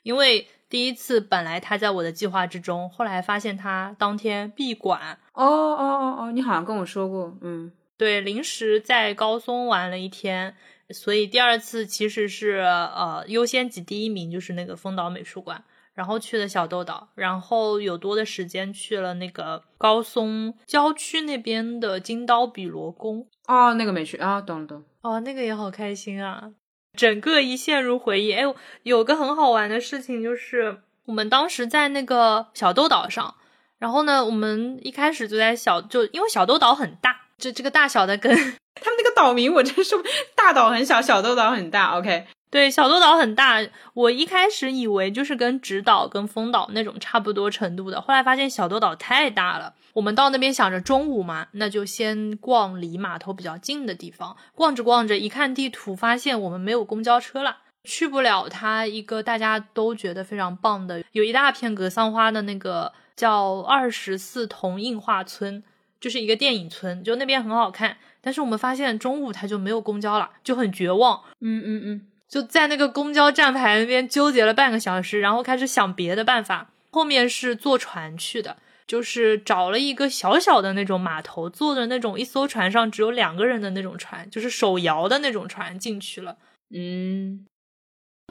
[0.03, 5.19] 因为第一次本来他在我的计划之中，后来发现他当天闭馆。
[5.33, 7.37] 哦哦哦哦，你好像跟我说过。
[7.41, 10.55] 嗯，对，临时在高松玩了一天。
[10.89, 15.61] 所以第二次其实是呃优先级第一名就是那个丰岛美术馆，
[15.93, 23.27] 然后去了小豆岛，然后有多的时间去了那个高松郊区那边的金刀比罗宫。
[23.47, 24.83] 哦，那个没去啊，懂了懂。
[25.01, 26.51] 哦，那个也好开心啊，
[26.93, 28.31] 整个一陷入回忆。
[28.31, 28.43] 哎，
[28.83, 33.35] 有个很好玩的事情就是我们当时在那个小豆岛上，
[33.77, 38.55] 然后呢，我们一开始就在小就因为小豆岛很大，这这个大小的跟。
[38.81, 39.95] 他们那个岛名我真是
[40.35, 41.97] 大岛很小，小豆岛很大。
[41.97, 43.65] OK，对，小豆岛很大。
[43.93, 49.73] 我一开始以为就是跟直岛、跟丰岛那种差不多程度的，后来发现小豆岛太大了。
[49.93, 54.37] 我们到那边想着中午嘛，那就先逛离码头比较近的地方。
[54.53, 65.63] 逛着逛着，一看地图，发现我们没有公交车了，去不了它一个大家都觉得非常棒的，有一大片格桑花的那个叫二十四铜印画村，
[65.99, 67.97] 就是一个电影村，就那边很好看。
[68.21, 71.23] 但是我们发现中午它就没有公交了，就很绝望。
[71.41, 72.07] 嗯嗯嗯。
[72.27, 76.71] 就在那个公交站牌那边纠结了半个小时，然后开始想别的办法。
[76.91, 86.37] 后面是坐船去的，就是找了一个小小的那种码头，坐的那种一艘船上只有两个人的那种船，就是手摇的那种船进去了。
[86.69, 87.45] 嗯，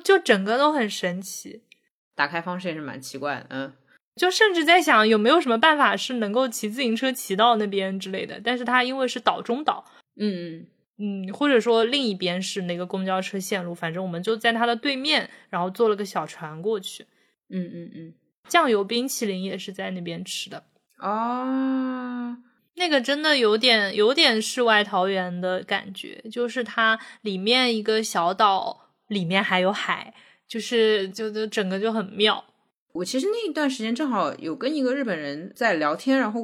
[0.04, 1.62] 就整个都很神奇。
[2.14, 3.72] 打开方式也是蛮奇怪的，嗯，
[4.16, 9.84] 就甚至在想有没有什么办法是能够骑自行车骑到那边之类的，但是它因为是岛中岛，
[10.18, 10.66] 嗯
[10.98, 17.04] 嗯嗯，或者说另一边是那个公交车线路，反正我们就在它的对面，然后坐了个小船过去。
[17.50, 18.14] 嗯嗯嗯，
[18.48, 20.64] 酱油冰淇淋也是在那边吃的，
[20.98, 22.38] 哦，
[22.76, 30.14] 那个真的有点有点世外桃源的感觉，就是它里面一个小岛，里面还有海，
[30.48, 32.42] 就是就就整个就很妙。
[32.96, 36.40] 我其实那一段时间正好有跟一个日本人在聊天，然后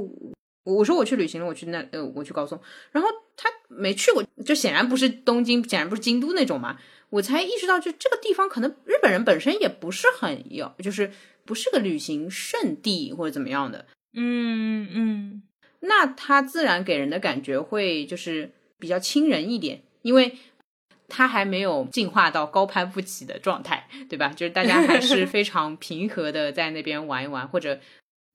[0.65, 2.61] 我我说我去旅行了，我去那呃我去高松，
[2.93, 6.79] 然后他没去过，就显然不是东京，显然不是京都那种嘛，
[7.11, 11.11] 我才意识到就这个地方可能日本人本身也不是很有，就是
[11.45, 15.43] 不是个旅行胜地或者怎么样的，嗯嗯，
[15.81, 20.37] 那他自然给人的感觉会就是比较亲人一点，因为
[21.15, 24.29] 它还没有进化到高攀不起的状态， 对吧？
[24.35, 27.79] 就是大家还是非常平和的在那边玩一玩，或者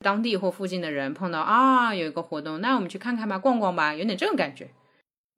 [0.05, 4.69] 当地或附近的人碰到啊有一个活动，那我们去看看吧，逛逛吧，有点这种感觉。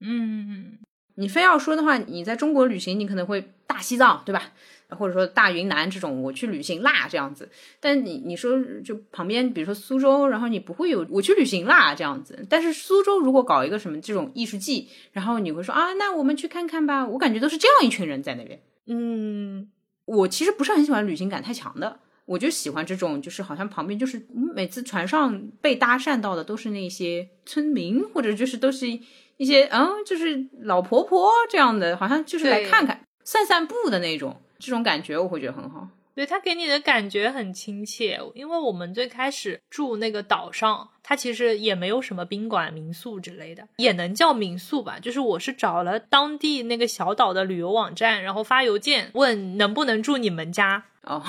[0.01, 0.77] 嗯，
[1.15, 4.51] 你非要说的话，你在中国旅行，你可能会大西藏，对吧？
[4.89, 7.47] 或者说大云南这种，我去旅行啦这样子。
[7.79, 12.45] 但你你说就旁边，比如说苏州，然后你不会有我去旅行啦这样子。
[12.49, 17.07] 但是苏州如果搞一个什么这种艺术季，然后你会说啊，那我们去看看吧。
[17.07, 18.61] 我感觉都是这样一群人在那边。
[18.87, 19.69] 嗯，
[20.05, 28.87] 我其实不是很喜欢旅行感太强的，我就喜欢这种，就是好像旁边就是嗯每次船上被搭讪到的都是那些村民，或者就是都是
[29.37, 35.87] 一些嗯，就是老婆婆这样的，好像就是来看看、散散步的那种，这种感觉我会觉得很好。
[36.15, 44.99] 对，他给你的感觉很亲切，因为我们最开始住那个岛上，它其实也没有什么宾馆、民宿之类的，也能叫民宿吧。
[44.99, 51.23] 就是我是找了当地那个小岛的旅游网站，然后发邮件问能不能住你们家，哦，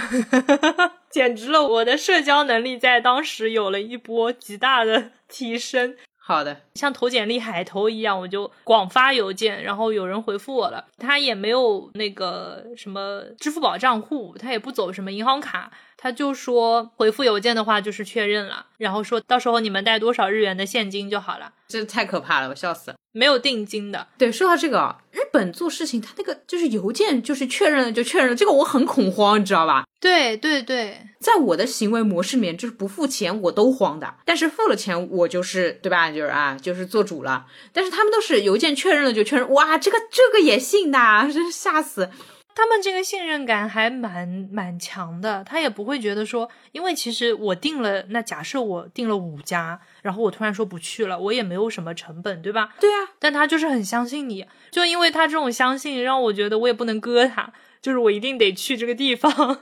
[1.10, 5.94] 简直了，我的社交能力在当时有了一波极大的提升。
[6.30, 10.84] 好的，像投简历海投一样，我就广发邮件，然后有人回复我了。
[10.96, 22.96] 他也没有那个什么支付宝账户，他也不走什么银行卡，他就说回复邮件的话就是确认了，然后说到时候你们带多少日元的现金就好了，这太可怕了，我笑死了。
[23.12, 24.06] 没有定金的。
[24.16, 29.84] 对，说到这个啊，日本做事情，他那个就是邮件就是确认了就确认了，这个我很恐慌，你知道吧？
[30.00, 36.10] 对对对，在我的行为模式里面，就是不付钱我都慌的，但是付了钱我就是对吧？
[36.10, 37.46] 就是啊，就是做主了。
[37.72, 42.08] 但是他们都是邮件确认了就确认，哇，这个这个也信的啊，真是吓死！
[42.54, 52.74] 他们这个信任感还蛮蛮强的，他也不会觉得说，因为其实我定了，那假设我定了五家，然后我突然说不去了，我也没有什么成本，对吧？
[52.80, 59.60] 对啊，但他就是很相信你，就因为他这种相信，让我觉得我也不能割他，就是我一定得去这个地方。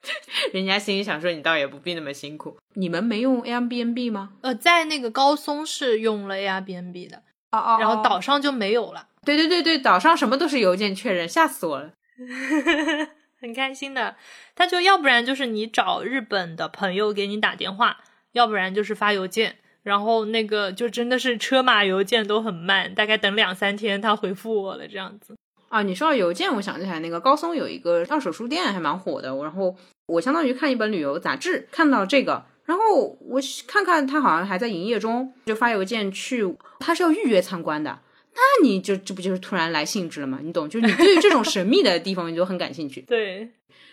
[0.52, 2.56] 人家心里想说你倒也不必那么辛苦。
[2.74, 4.34] 你们没用 Airbnb 吗？
[4.40, 11.92] 呃，在那个高松是用了 Airbnb 的，哦哦然后岛上就没有了，对对对对，岛上什么都是邮件确认，吓死我了。
[13.40, 14.16] 很开心的。
[14.54, 17.98] 他就要不然就是你找日本的朋友给你打电话，
[18.32, 19.56] 要不然就是发邮件。
[19.82, 25.36] 然后那个就真的是车马邮件都很慢，大概等两三天他回复我了这样子。
[25.68, 29.76] 啊，你说到邮件，我想起来那个高松有一个二手书店还蛮火的，然后
[30.06, 38.00] 我相当于看一本旅游杂志看到这个，然后我看看他好像还在营业中，就发邮件去，他是要预约参观的，
[38.36, 40.38] 那你就这不就是突然来兴致了吗？
[40.42, 43.00] 你懂，就是你对于这种神秘的地方你就很感兴趣。
[43.08, 43.48] 对，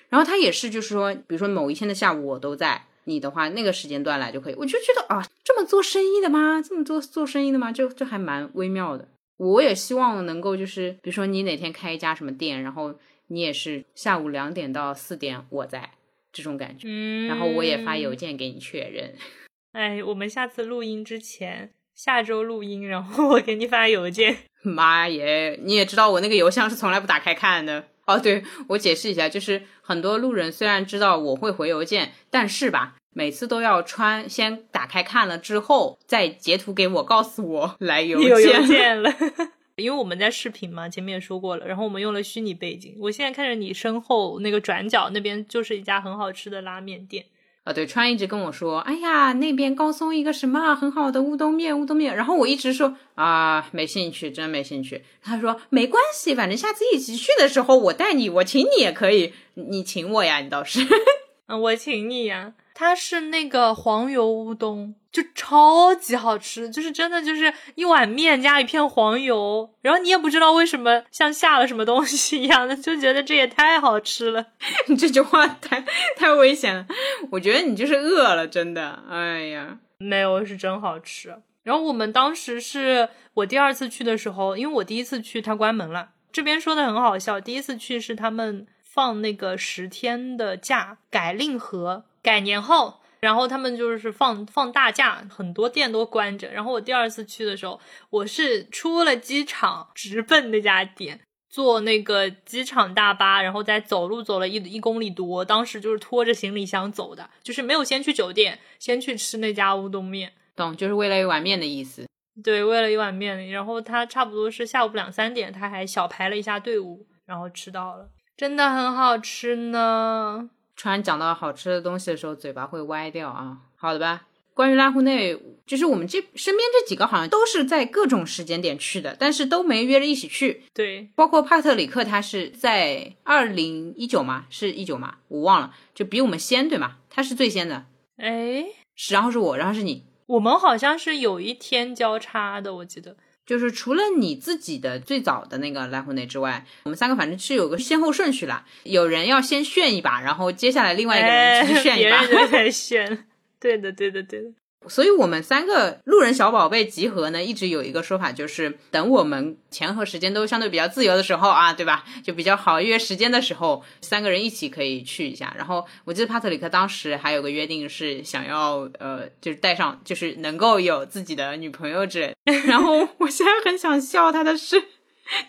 [0.10, 2.84] 然后他也是就是说，比如说某一天的下午我都在。
[3.06, 6.62] 你的话，那个时间段来就可以，我就觉得啊，这么做生意的吗？
[6.62, 7.69] 这么做做生意的吗？
[7.69, 9.06] 就就还蛮微妙的。
[9.36, 12.95] 我也希望能够就是，比如说你哪天开一家什么店，然后
[13.27, 15.91] 你也是下午两点到四点我在
[16.32, 18.15] 这种感觉，嗯，然后我也发邮。
[18.15, 19.13] 件给你确认。
[19.73, 24.38] 哎，我们下次录音之前，下周录音，然后我给你发邮件。
[24.63, 27.86] 妈耶，你也知道我那个邮箱是从来不打开看的。
[28.06, 38.29] 哦，对我解释一下，就是很多路人虽然知道我会回邮件，但是吧，每次都要穿先打开看了之后，再截图给我，告诉我来邮件。
[38.29, 39.13] 有邮件了。
[39.77, 42.95] 因为我们在视频嘛，前面也说过了，然后我们用了虚拟背景。
[42.99, 47.25] 我现在看着你身后那个转角那边就是一家很好吃的拉面店。
[47.63, 52.13] 啊，对，川一直跟我说，哎呀，那边高松一个什么很好的乌冬面，乌冬面。
[52.13, 55.02] 然后我一直说啊，没兴趣，真没兴趣。
[55.21, 60.82] 他说没关系，反正下次一起去的时候我带你，我请你也可以，你请我呀，你倒是。
[61.47, 62.54] 嗯，我请你呀。
[62.76, 74.47] 他是那个黄油乌冬，就超级好吃，就是真的就是一碗面加一片黄油，然后你也不知道为什么像下了什么东西一样的，就觉得这也太好吃了。
[74.89, 75.86] 你这句话太
[76.17, 76.88] 太危险了，
[77.30, 79.04] 我觉得你就是饿了，真的。
[79.08, 81.36] 哎呀，没有，是真好吃。
[81.62, 92.06] 然后我们当时是我第二次去的时候，因为我第一次去它关门了，这边说的很好笑，第一次去是他们放那个十天的假改令和。
[92.23, 96.51] 改年后，然后他们就是放放大假，很多店都关着。
[96.51, 105.45] 然后我第二次去的时候，我是出了机场，直奔那家店，坐那个机场大巴，然后再走路走了一一公里多。
[105.45, 110.33] 当时就是拖着行李箱走的，就是没有先去酒店，先去吃那家乌冬面。
[110.53, 112.05] 懂，就是为了一碗面的意思。
[112.43, 113.49] 对，为了一碗面。
[113.51, 120.49] 然后他差不多是下午两三点，他还小排了一下队伍，然后吃到了，真的很好吃呢。
[120.75, 123.57] 突然讲到好吃的东西的时候，嘴巴会歪掉啊。
[123.75, 130.63] 好的吧，关于拉湖内，就是我们这身边这几个好像都是在各种时间点去的，但是都没约着一起去。
[130.73, 136.97] 对，包括帕特里克，他是在二零一九嘛，是一九嘛，我忘了，就比我们先对吗？
[137.09, 137.86] 他是最先的。
[138.17, 143.17] 哎，是，然后是我，然后是你，我们好像是有一天交叉的，我记得。
[143.45, 148.65] 就是除了你自己的最早的那个来回内之外，我们三个反正是有个先后顺序啦。
[148.84, 152.25] 有人要先炫一把，然后接下来另外一个人去炫一把。
[152.25, 153.25] 别人在 炫，
[153.60, 154.49] 对的，对的，对的。
[154.88, 162.04] 所以我们三个路人小宝贝集合呢，一直有一个说法，就是等我们钱和时间都相对比较自由的时候啊，对吧？
[162.24, 165.54] 就比较好约时间的时候，三个人一起可以去一下。
[165.58, 172.36] 然后我记得帕特里克当时还有个约定是想要呃，就是带上，就是能够有自己的女朋友之类。
[172.65, 174.82] 然后我现在很想笑他的是，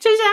[0.01, 0.25] 这下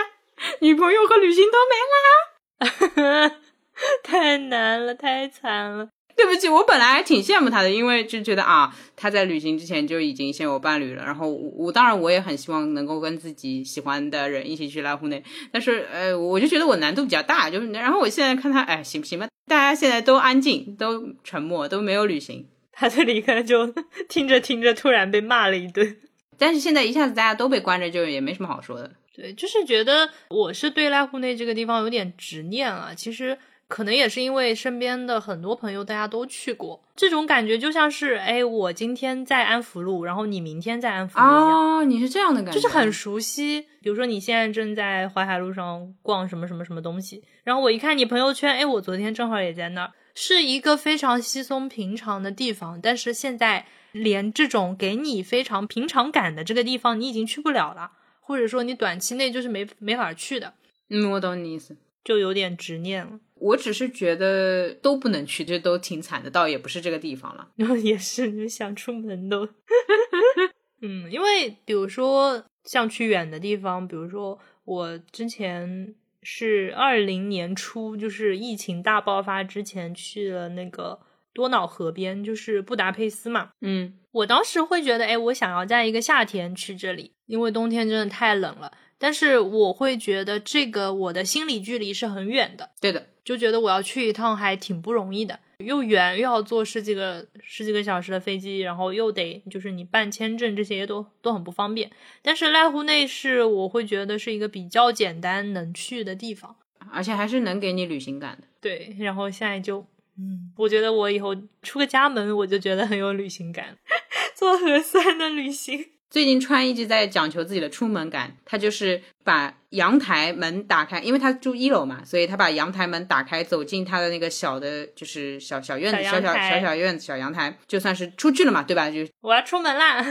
[0.60, 3.32] 女朋友和旅行都没啦，
[4.04, 5.88] 太难了，太惨了。
[6.16, 11.04] 对不起，我本来还挺羡慕他的，因为就觉得啊，他在旅行之前就已经先有伴侣了。
[11.04, 17.48] 然后我我当然我也很希望能够跟自己喜欢的人一起去拉户内，但是呃，我就觉得我难度比较大。
[17.48, 19.26] 就是然后我现在看他，哎，行不行吧？
[19.46, 22.46] 大家现在都安静，都沉默，都没有旅行。
[22.72, 23.66] 他这里可能就
[24.08, 25.96] 听着听着，突然被骂了一顿。
[26.38, 28.90] 但是现在一下子大家都被关着，就也没什么好说的。
[29.14, 32.92] 对，就是觉得我是对拉户内这个地方有点执念啊。
[32.94, 33.38] 其实。
[33.72, 41.78] 可能也是因为身边的很多朋友大家都去过，这种感觉就像是，哎，我今天在安福路，然后你明天在安福路一样。
[41.78, 43.62] 哦，你是这样的感觉，就是很熟悉。
[43.80, 52.78] 比如说你现在正在淮海路上逛什么什么什么东西，然后我一看你朋友圈，哎，我昨天正好也在那儿，是一个非常稀松平常的地方。
[52.78, 60.52] 但是现在连这种给你非常平常感的这个地方，你已经去不了了，或者说你短期内就是没没法去的。
[60.90, 63.12] 嗯，我懂你意思，就有点执念了。
[63.42, 67.48] 我只是觉得都不能去，这都挺惨的，倒也不是这个地方了。
[67.56, 69.46] 然后也是，你想出门都，
[70.80, 81.00] 嗯，因为比如说像去远的地方，比如说我之前是二零年初，就是疫情大爆发之前去了那个
[81.32, 83.50] 多瑙河边，就是布达佩斯嘛。
[83.60, 88.72] 嗯，我当时会觉得，哎，我想要在一个夏天去这里，因为冬天真的太冷了。
[88.98, 101.90] 但是我会觉得这个我的心理距离是很远的，对的，就觉得我要去一趟还挺不容易的，又远又要坐十几个十几个小时的飞机，然后又得就是你办签证这些都都很不方便。
[102.20, 106.56] 但是濑户内是我会觉得是一个比较简单能去的地方，
[106.90, 108.48] 而且还是能给你旅行感的。
[108.60, 109.86] 对，然后现在就
[110.18, 113.78] 嗯，我觉得我以后出个家门我就觉得很有旅行感，
[114.34, 115.91] 做核酸的旅行。
[116.12, 128.90] 最近川一直在讲求自己的出门感，他就是把阳台门打开，因为他住一楼嘛，所以他把阳台门打开，走进他的那个小的，就是小小院子，小小小小院子，小阳台，就算是出去了嘛，对吧？
[128.90, 130.04] 就我要出门啦，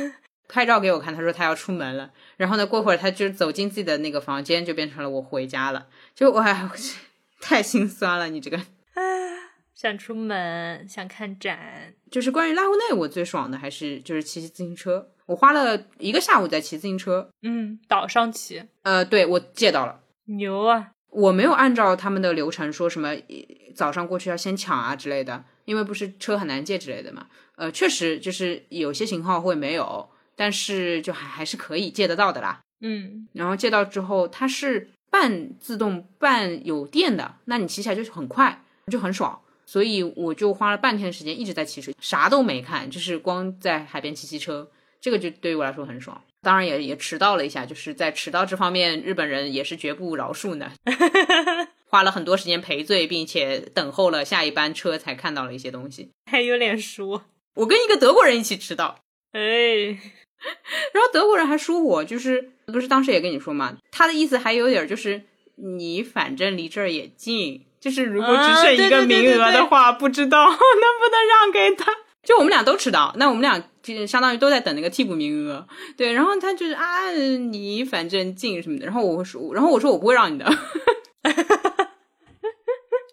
[0.49, 5.85] 拍照给我看，他说他要出门了，然后呢，过会儿他就走进自己的那个房间，就变成了我回家了，
[6.15, 6.71] 就哇，
[7.39, 8.59] 太心酸了，你这个。
[9.75, 15.11] 想出门，想看展，就是关于拉户内，我最爽的还是就是骑骑自行车。
[15.31, 18.61] 我花了一个下午在骑自行车，嗯，岛上骑。
[18.81, 20.91] 呃，对，我借到了，牛啊！
[21.09, 23.15] 我没有按照他们的流程说什么
[23.73, 27.27] 早上过去要先抢啊之类的，因为不是车很难借之类的嘛。
[27.55, 32.59] 呃，确实就是有些型号会没有，但是就还还是可以借得到的啦。
[32.81, 39.39] 嗯，然后借到之后，它是半自动半有电的，那你骑起来就是很快，就很爽。
[39.65, 44.69] 所以我就花了半天时间一直在骑车，啥都没看，就是光在海边骑骑车，
[45.01, 46.23] 这个就对于我来说很爽。
[46.43, 50.71] 当然也也迟到了一下，就是在迟到这方面，日本人也是绝不饶恕的，
[51.85, 56.09] 花了很多时间赔罪，并且等候了下一班车才看到了一些东西。
[56.31, 57.25] 还有脸说，
[57.55, 58.99] 我跟一个德国人一起迟到，
[59.33, 59.39] 哎，
[60.93, 65.21] 然后德国人还说我就是不是当时也跟你说嘛，他的意思还有点就是
[65.57, 71.93] 你反正离这儿也近，就是如果只剩一个名额的话，不知道 能不能让给他。
[72.23, 75.67] 就我们俩都迟到，那我们俩就相当于都在等那个替补名额。
[75.97, 80.45] 对，然后他就是啊，你反正进什么的，然后我说，然后我说我不会让你的。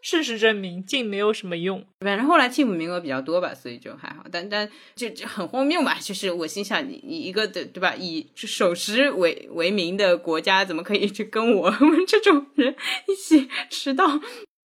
[0.01, 1.85] 事实证明，进没有什么用。
[2.01, 4.25] 反正后来替补名额比较多吧，所以就还好。
[4.33, 12.75] 但但就就很荒谬吧，就是我心想，你你一个的对吧，以守时为为名的国家，怎么可以去跟我们这种人
[13.07, 14.19] 一起迟到？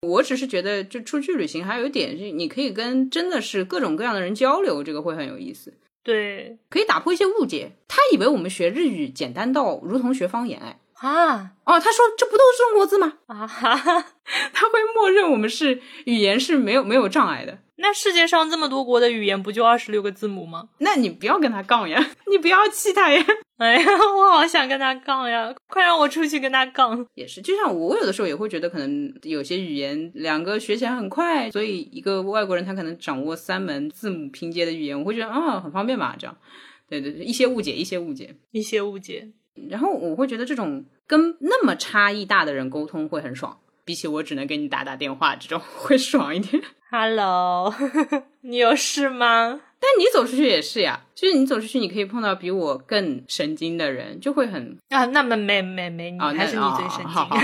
[0.04, 5.74] 我只是觉得，就出去旅行还有一点，是你可以跟真的是各种各样的人交流，这个会很有意思。
[6.04, 7.72] 对，可以打破一些误解。
[7.88, 10.80] 他以为我们学日语简单到如同学方言，哎。
[10.96, 13.14] 啊哦，他说这不都是中国字吗？
[13.28, 14.06] 啊哈哈，
[14.54, 17.60] 他会默认我们是语言是没有没有障碍的。
[17.76, 20.70] 那世界上这么多国的语言，不就二十六个字母吗？
[20.80, 23.26] 那你不要跟他杠呀， 你不要气他呀。
[23.58, 23.86] 哎呀，
[24.18, 25.54] 我好想跟他杠呀！
[25.68, 27.06] 快让我出去跟他杠。
[27.14, 36.36] 也是，就像我有的时候也会觉得，可能有些语言两个学起来很快，所以一个外国人他可能掌握三门字母拼接的语言，我会觉得啊很方便嘛，这样。
[36.90, 39.30] 对对对，一些误解，一些误解，一些误解。
[39.70, 46.62] 然后我会觉得这种跟那么差异大的人沟通会很爽，比起我只能给你打打电话这种 会爽一点。
[46.90, 47.74] Hello，
[48.42, 49.62] 你有事吗？
[49.84, 57.06] 但你走出去也是呀，就是你走出去，你可以碰到比我更神经的人，就会很啊，那么没没没，你啊，还是你最神经。
[57.06, 57.36] 哦好好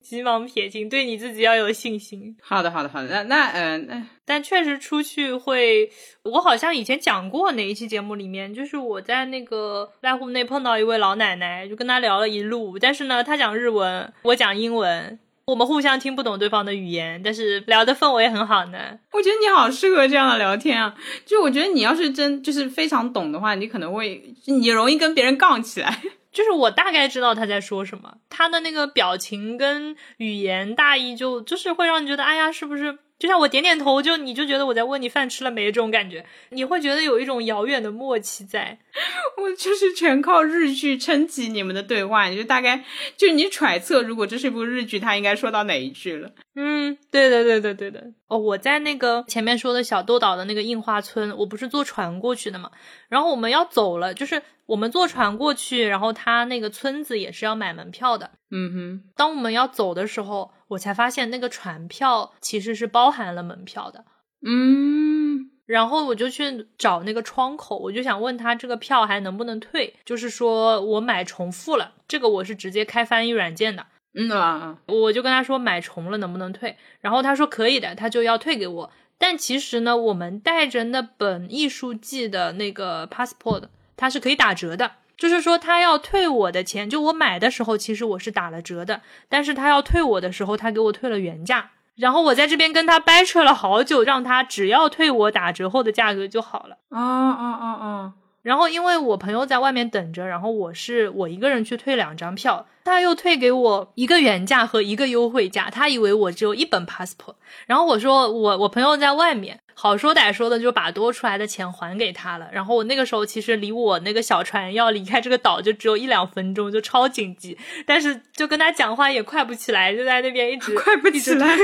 [0.00, 2.34] 急忙撇清，对你自己要有信心。
[2.40, 5.90] 好的好的好的，那那呃那但确实出去会，
[6.22, 15.18] 我好像以前讲过哪一期节目里面，就是我在那个濑户内碰到一位老奶奶，就跟她聊了一路，但是呢，她讲日文，我讲英文，
[15.48, 18.78] 我们互相听不懂对方的语言，但是聊的氛围很好呢。
[19.12, 20.94] 我觉得你好适合这样的聊天啊！
[21.24, 26.02] 就我觉得你要是真就是非常懂的话，你可能会你容易跟别人杠起来。
[26.30, 38.78] 就是我大概知道他在说什么，他的那个表情跟语言大意就就是会让你觉得，哎呀，是不是就像我点点头，就你就觉得我在问你饭吃了没这种感觉，你会觉得有一种遥远的默契在。
[39.36, 42.84] 我就是全靠日剧撑起你们的对话，你就大概
[43.16, 46.30] 就你揣测，如果这是一部日剧，他应该说到哪一句了。
[46.54, 48.04] 嗯，对的，对的，对的。
[48.28, 52.70] 哦，我在那个前面说的小豆岛的那个印花村，我不是坐船过去的嘛，
[53.08, 58.30] 然后我们要走了，就是我们坐船过去，然后他那个村子也是要买门票的。
[58.50, 64.04] 嗯哼，当我们要走的时候，我才发现那个船票其实是包含了门票的。
[64.46, 78.90] 嗯，然后我就去找那个窗口，我就想问他这个票还能不能退，就是说我买重复了，这个我是直接开翻译软件的，嗯啊，我就跟他说买重了能不能退，然后他说可以的，他就要退给我。
[79.20, 83.64] 但其实呢，我们带着那本艺术季的那个 passport，
[83.96, 91.72] 它是可以打折的，就是说他要退我的钱，就我买的时候其实我是打了折的，但是他要退我的时候，他给我退了原价。
[91.96, 96.78] 然后我在这边跟他掰扯了好久，让他只要退我打折后的价格就好了。
[96.90, 98.12] 啊啊啊啊！
[98.42, 107.34] 然后因为我朋友在外面等着，然后我是我一个人去退两张票，他又退给我一个原价和一个优惠价，他以为我只有一本 passport，
[107.66, 112.48] 然后我说我我朋友在外面，好说歹说的就把多出来的钱还给他了。
[112.52, 117.56] 然后我那个时候其实离我那个小船要离开这个岛就只有一两分钟，就超紧急，
[117.86, 121.56] 但是就跟他讲话也快不起来，就在那边一直 快不起来，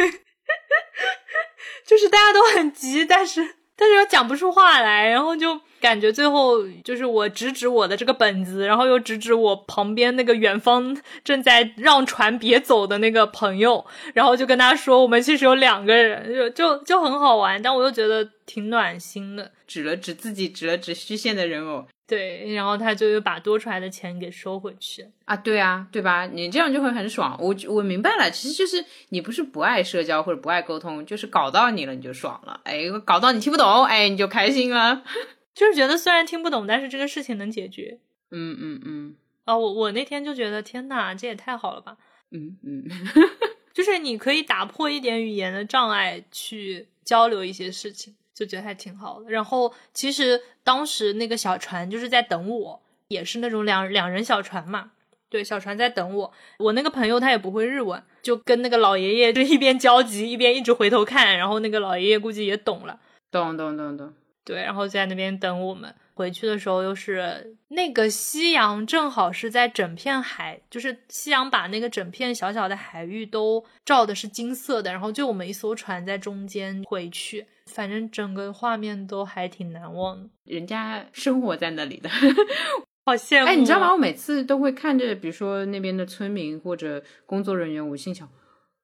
[1.85, 19.51] 就是大家都很急，但是但是又讲不出话来，然后就感觉最后就是我指指我的这个本子，然后又指指我旁边那个远方正在让船别走的那个朋友，然后就跟他说我们其实有两个人，就就就很好玩，但我又觉得挺暖心的。
[19.67, 25.07] 指了指自己，指了指虚线的人偶对，然后他就又把多出来的钱给收回去。
[25.25, 26.27] 啊，对啊，对吧？
[26.27, 27.35] 你这样就会很爽。
[27.41, 35.03] 我我明白了，其实就是你不是不爱社交或者不爱沟通，就是搞到你了你就爽了，哎，搞到你听不懂，哎，你就开心了。
[35.55, 37.99] 就是觉得虽然听不懂，但是这个事情能解决。
[38.31, 41.97] 嗯嗯嗯啊，我我那天就觉得天呐，这也太好了吧！
[42.33, 42.85] 嗯嗯，
[43.73, 49.31] 就是你可以打破一点语言的障碍去交流一些事情，就觉得还挺好的。
[49.31, 54.91] 然后其实当时那个小船就是在等我，也是那种两两人小船嘛。
[55.31, 56.33] 对，小船在等我。
[56.59, 64.13] 我那个朋友他也不会日文，就跟那个老爷爷就一边焦急一边一直回头看，然后那个老爷爷估计也懂了，懂懂懂懂。
[64.45, 65.95] 对，然后在那边等我们。
[66.17, 80.29] 回去的时候又是那个夕阳，正好是在整片海，就是夕阳把那个整片小小的海域都照的是金色的，然后就我们一艘船在中间回去，反正整个画面都还挺难忘的。
[80.45, 82.09] 人家生活在那里的，
[83.07, 83.47] 好羡慕。
[83.47, 83.93] 哎，你知道吗？
[83.93, 88.29] 我每次都会看着，比如说那边的村民或者工作人员，我心想，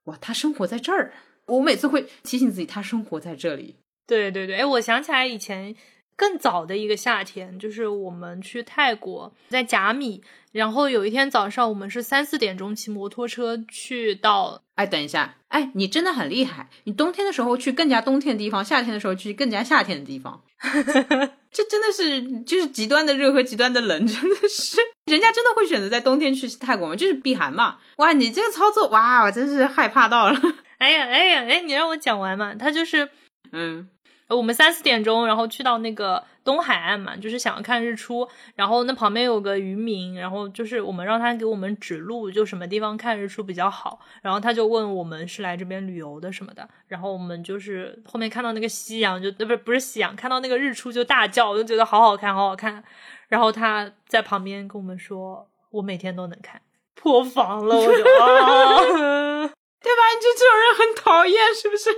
[0.04, 1.12] 哇，他生活在这儿。
[1.46, 3.76] 我每次会提醒自己，他生活在这里。
[4.06, 5.74] 对对对，哎，我想起来以前。
[6.20, 14.60] 更早的一个夏天，就是我们去泰国，在甲米，然后有一天早上，我们是三四点钟骑摩托车去到。
[14.74, 16.68] 哎，等一下，哎，你真的很厉害！
[16.84, 20.42] 你冬天的时候去更加冬天的地方，夏天的时候去更加夏天的地方，
[21.50, 26.94] 这真的是就是极端的热和极端的冷，真的是，人家真的会选择在冬天去泰国吗？
[26.94, 27.78] 就是避寒嘛。
[27.96, 30.38] 哇，你这个操作，哇，我真是害怕到了。
[30.76, 33.08] 哎呀，哎呀，哎，你让我讲完嘛，他就是，
[33.52, 33.88] 嗯。
[34.36, 38.28] 我们三四点钟，然后去到那个东海岸嘛，就是想要看日出。
[38.54, 43.98] 然后那旁边有个渔民，然后就是我们让他给我们指路，就什么地方看日出比较好。
[44.22, 46.68] 然后他就问我们是来这边旅游的什么的。
[46.86, 52.84] 然后我们就是后面看到那个夕阳，就不是不是夕阳，看到那个日出就大叫，我就觉得好好看，好好看。
[53.28, 56.62] 然后他在旁边跟我们说，我每天都能看，
[56.94, 58.04] 破防了，我就， 对
[59.96, 60.02] 吧？
[60.14, 61.90] 你就这种人很讨厌，是不是？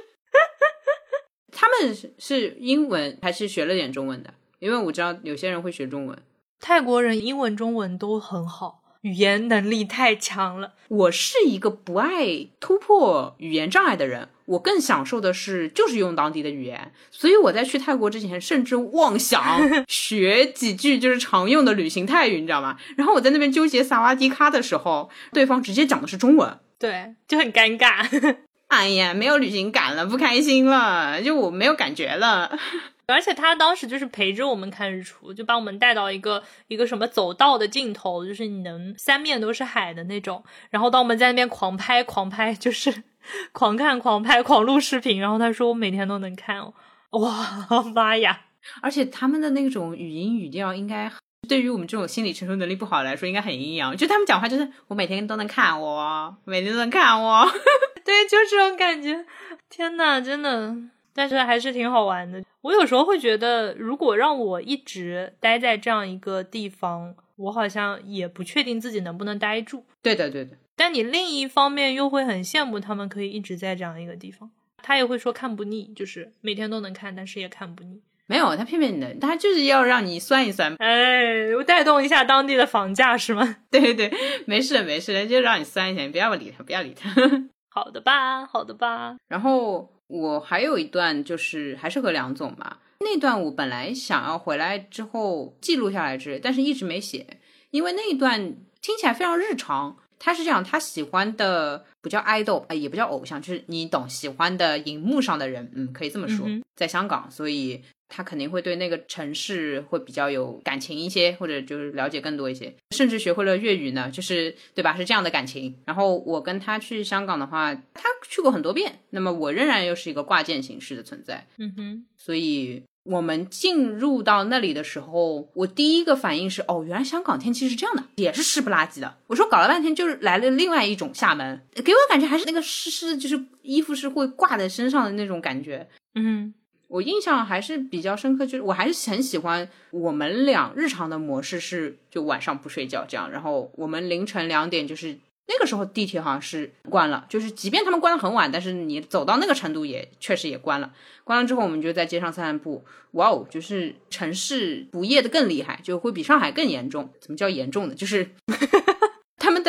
[1.52, 4.34] 他们是英文还是学了点中文的？
[4.58, 6.18] 因为我知道有些人会学中文。
[6.60, 10.74] 泰国人英文、中文都很好，语言能力太强了。
[10.88, 16.92] 我是一个不爱突破语言障碍的人，我更享受的是就是用当地的语言。
[17.10, 19.42] 所以我在去泰国之前，甚至妄想
[19.88, 22.78] 学几句就是常用的旅行泰语，你知道吗？
[22.96, 28.36] 然后我在那边纠结萨瓦迪卡的时候，对方直接讲的是中文，对，就很尴尬。
[28.72, 32.50] 哎呀，没有旅行感了，不开心了，就我没有感觉了。
[33.06, 40.42] 而且他当时就是陪着我们看日出，就把我们带到一个一个什么走道的尽头，就是你能三面都是海的那种。
[40.70, 43.02] 然后当我们在那边狂拍狂拍，就是
[43.52, 45.20] 狂看狂拍狂录视频。
[45.20, 46.72] 然后他说我每天都能看，
[47.10, 48.40] 哇妈呀！
[48.80, 51.12] 而且他们的那种语音语调应该。
[51.48, 53.96] 对于我们这种心理承受能力不好来说，应该很阴阳。
[53.96, 57.44] 就他们讲话，就是我每天都能看我，每天都能看我，
[58.04, 59.24] 对，就这种感觉。
[59.68, 60.74] 天呐，真的，
[61.12, 62.42] 但是还是挺好玩的。
[62.62, 69.84] 我有时候会觉得，如果让我一直待在这样一个地方，我好像也不确定自己能不能待住。
[70.00, 70.56] 对的，对的。
[70.76, 74.50] 但你另一方面又会很羡慕他们可以一直在这样一个地方。
[74.84, 78.00] 他也会说看不腻，就是每天都能看，但是也看不腻。
[78.32, 83.56] 没有，他骗骗你的，他就是要让你算一算，哎，我带动一下当地的房价是吗？
[83.70, 84.10] 对对，
[84.46, 87.10] 没事没事，就让你算一下，你不要理他，不要理他。
[87.68, 89.16] 好的吧，好的吧。
[89.28, 97.26] 然后我还有一段就是还是和梁总吧，那段我本来想要回来之后记录下来之类，但是一直没写，
[97.70, 99.98] 因为那一段听起来非常日常。
[100.24, 107.82] 他是讲他喜欢的不叫 idol，哎，也不叫偶像，就是你懂喜欢的荧幕上的人，嗯，可以这么说，在香港，所以。
[108.14, 114.94] 他肯定会对那个城市会比较有感情一些，或者就是了解更多一些，甚至学会了粤语呢，就是对吧？
[114.94, 115.74] 是这样的感情。
[115.86, 121.46] 然后我跟他去香港的话，他去过很多遍，那么我仍然又是一个挂件形式的存在。
[121.56, 129.16] 嗯哼，所以我们进入到那里的时候，我第一个反应是，哦，原来香港天气是这样的，也是湿不拉几的。
[129.28, 135.88] 我说搞了半天就是来了另外一种厦门，给我感觉还是那个湿湿，就是衣服是会挂在身上的那种感觉。
[136.14, 136.52] 嗯。
[136.92, 145.18] 我印象还是比较深刻，就是我还是很喜欢我们俩日常的模式是，就晚上不睡觉这样，然后我们凌晨两点就是
[145.48, 150.92] 那个时候地铁好像是关了，就是即便他们关的很晚，但是你走到那个程度也确实也关了。
[151.24, 157.08] 关了之后我们就在街上散散步，哇哦，就是城市不夜的更厉害，就会比上海更严重。
[157.20, 157.94] 怎么叫严重呢？
[157.94, 158.32] 就是。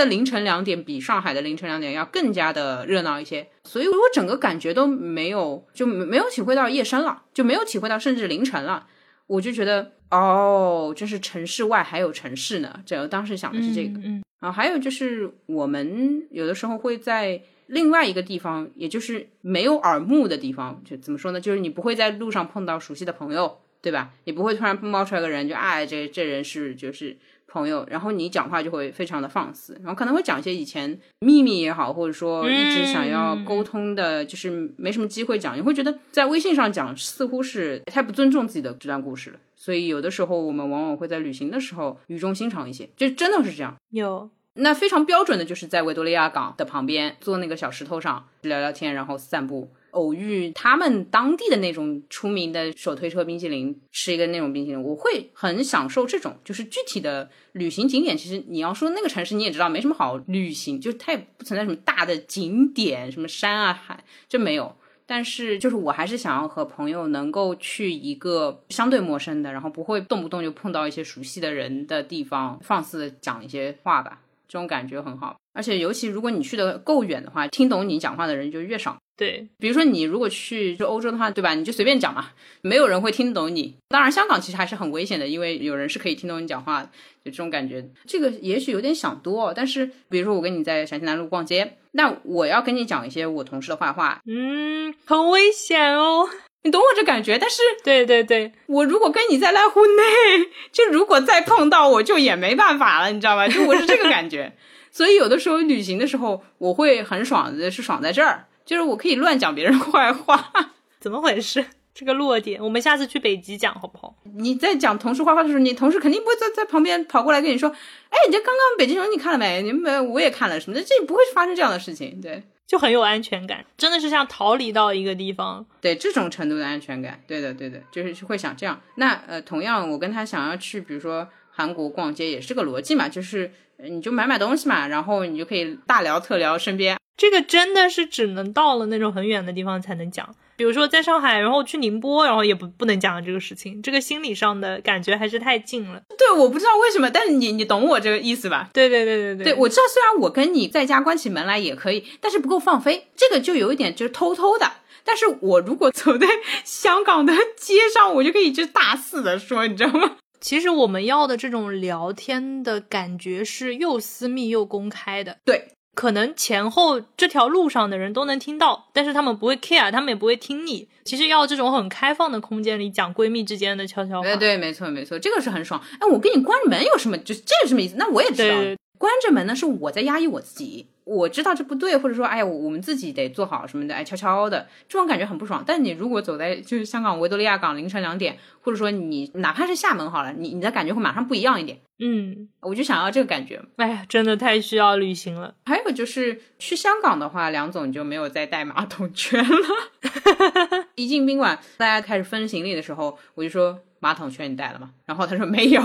[0.06, 8.88] 凌晨两点比上海的凌晨两点要更加的热闹一些，所以我整个感觉都没有就没有体会到夜深了，就没有体会到甚至凌晨了，
[9.28, 12.80] 我就觉得哦，真是城市外还有城市呢。
[12.86, 21.41] 这当时想的是这个，嗯，然后还有就是我们有的时候会在另外一个地方，也就是没有耳目的地方，就怎么说呢？
[21.41, 24.12] 就是你不会在路上碰到熟悉的朋友，对吧？
[24.24, 27.18] 也不会突然冒出来个人，就哎，这这人是就是。
[27.54, 39.39] 朋友，然后你讲话就会非常的放肆，然后可能会讲一些以前秘密也好，或者说一直想要沟通的，就是没什么机会讲，你会觉得在微信上讲似乎是太不尊重自己的这段故事了。
[39.56, 43.76] 所以有的时候我们往往会在旅行的时候语重心长一些，就真的是这样。
[43.91, 49.70] 有那非常标准的就是在维多利亚港的旁边坐那个小石头上聊聊天，然后散步。
[49.94, 56.36] 偶遇他们当地的那种出名的手推车冰淇淋，吃一个那种冰淇淋，我会很享受这种。
[56.44, 64.76] 就是具体的旅行景点，其实你要说那个城市，你也知道没什么好旅行，就它也不存在什么大的景点，什么山啊海就没有。
[65.06, 75.36] 但是就是我还是想要和朋友能够去一个相对陌生的，然后不会动不动就碰到一些熟悉的人的地方，放肆的讲一些话吧，这种感觉很好。
[75.54, 78.97] 而且尤其如果你去的够远的话，听懂你讲话的人就越少。
[79.16, 81.54] 对，比如说你如果去就欧洲的话，对吧？
[81.54, 82.32] 你就随便讲嘛，
[82.62, 83.76] 没有人会听得懂你。
[83.89, 86.89] 当然，香港其实还是很危险的，因为有人是可以听懂你讲话的，
[87.24, 87.88] 就这种感觉。
[88.08, 96.28] 这个也许有点想多，但是比如说我跟你在陕西南路逛街，那我要跟你讲一些我同事的坏话，嗯，很危险哦，
[96.64, 97.38] 你懂我这感觉。
[97.38, 103.47] 但是，对对对，我如果跟你在濑户内， 就如果再碰到，我就也没办法了，你知道吧？
[103.47, 104.51] 就我是这个感觉。
[104.94, 108.46] 所以有的时候旅行的时候，我会很爽的，是爽在这儿。
[108.64, 110.52] 就是我可以乱讲别人坏话，
[111.02, 111.66] 怎么回事？
[111.94, 114.16] 这个落点，我们下次去北极讲好不好？
[114.36, 117.70] 你在讲同事坏话的时候，你同事肯定不会在在旁边跑过来跟你说
[118.10, 119.62] ：“哎，你这刚刚北极熊你看了没？
[119.62, 127.22] 你们我也看了什么的，这不会发生这样的事情。”对，就很有安全感，真的是像逃离到一个地方，对这种程度的安全感。
[127.28, 128.80] 对的，对的，就是会想这样。
[128.96, 133.52] 那呃，同样我跟他想要去，比如说韩国逛街，也是个逻辑嘛，就是
[133.89, 136.97] 你就买买东西嘛，然后你就可以大聊特聊身边。
[137.15, 140.27] 这个真的是只能到了那种很远的地方才能讲，
[140.57, 143.81] 比如说在上海，然后去宁波，然后也不不能讲这个事情。
[143.84, 146.01] 这个心理上的感觉还是太近了。
[146.17, 148.69] 对，我不知道为什么，但是你你懂我这个意思吧？
[148.73, 153.09] 对对对对对，对我知道，虽然我跟你在家关起门来也可以，但是不够放飞。
[153.15, 154.71] 这个就有一点就是偷偷的。
[155.05, 156.25] 但是我如果走在
[156.63, 160.15] 香港的街上，我就可以就大肆的说，你知道吗？
[160.44, 165.38] 其实我们要的这种聊天的感觉是又私密又公开的。
[165.46, 165.70] 对。
[165.96, 170.89] 可能前后这条路上的人都能听到，但是他们不会 care，他们也不会听你。
[171.06, 175.80] 其实要这种很开放的空间里讲闺蜜之间的悄悄话，对对，没错没错，这个是很爽。
[176.00, 177.16] 哎，我跟你关着门有什么？
[177.20, 177.96] 就这个什么意思？
[178.00, 178.56] 那我也知道，
[178.98, 180.88] 关着门呢是我在压抑我自己。
[181.06, 185.64] 我知道这不对，或者说，哎呀，我们自己得做好什么的，哎，悄悄的，这种感觉很不爽。
[185.66, 191.80] 但你如果走在就是香港维多利亚港凌晨两点，或者说你哪怕是厦门好了，你你的感觉会马上不一样一点。
[191.99, 193.62] 嗯，我就想要这个感觉。
[193.78, 195.54] 哎呀，真的太需要旅行了。
[195.66, 200.86] 还有就是去香港的话，梁总就没有再带马桶圈了。
[200.95, 203.80] 一进宾馆，大家开始分行李的时候，我就说。
[204.04, 204.91] 马桶圈你带了吗？
[205.06, 205.82] 然后他说没有。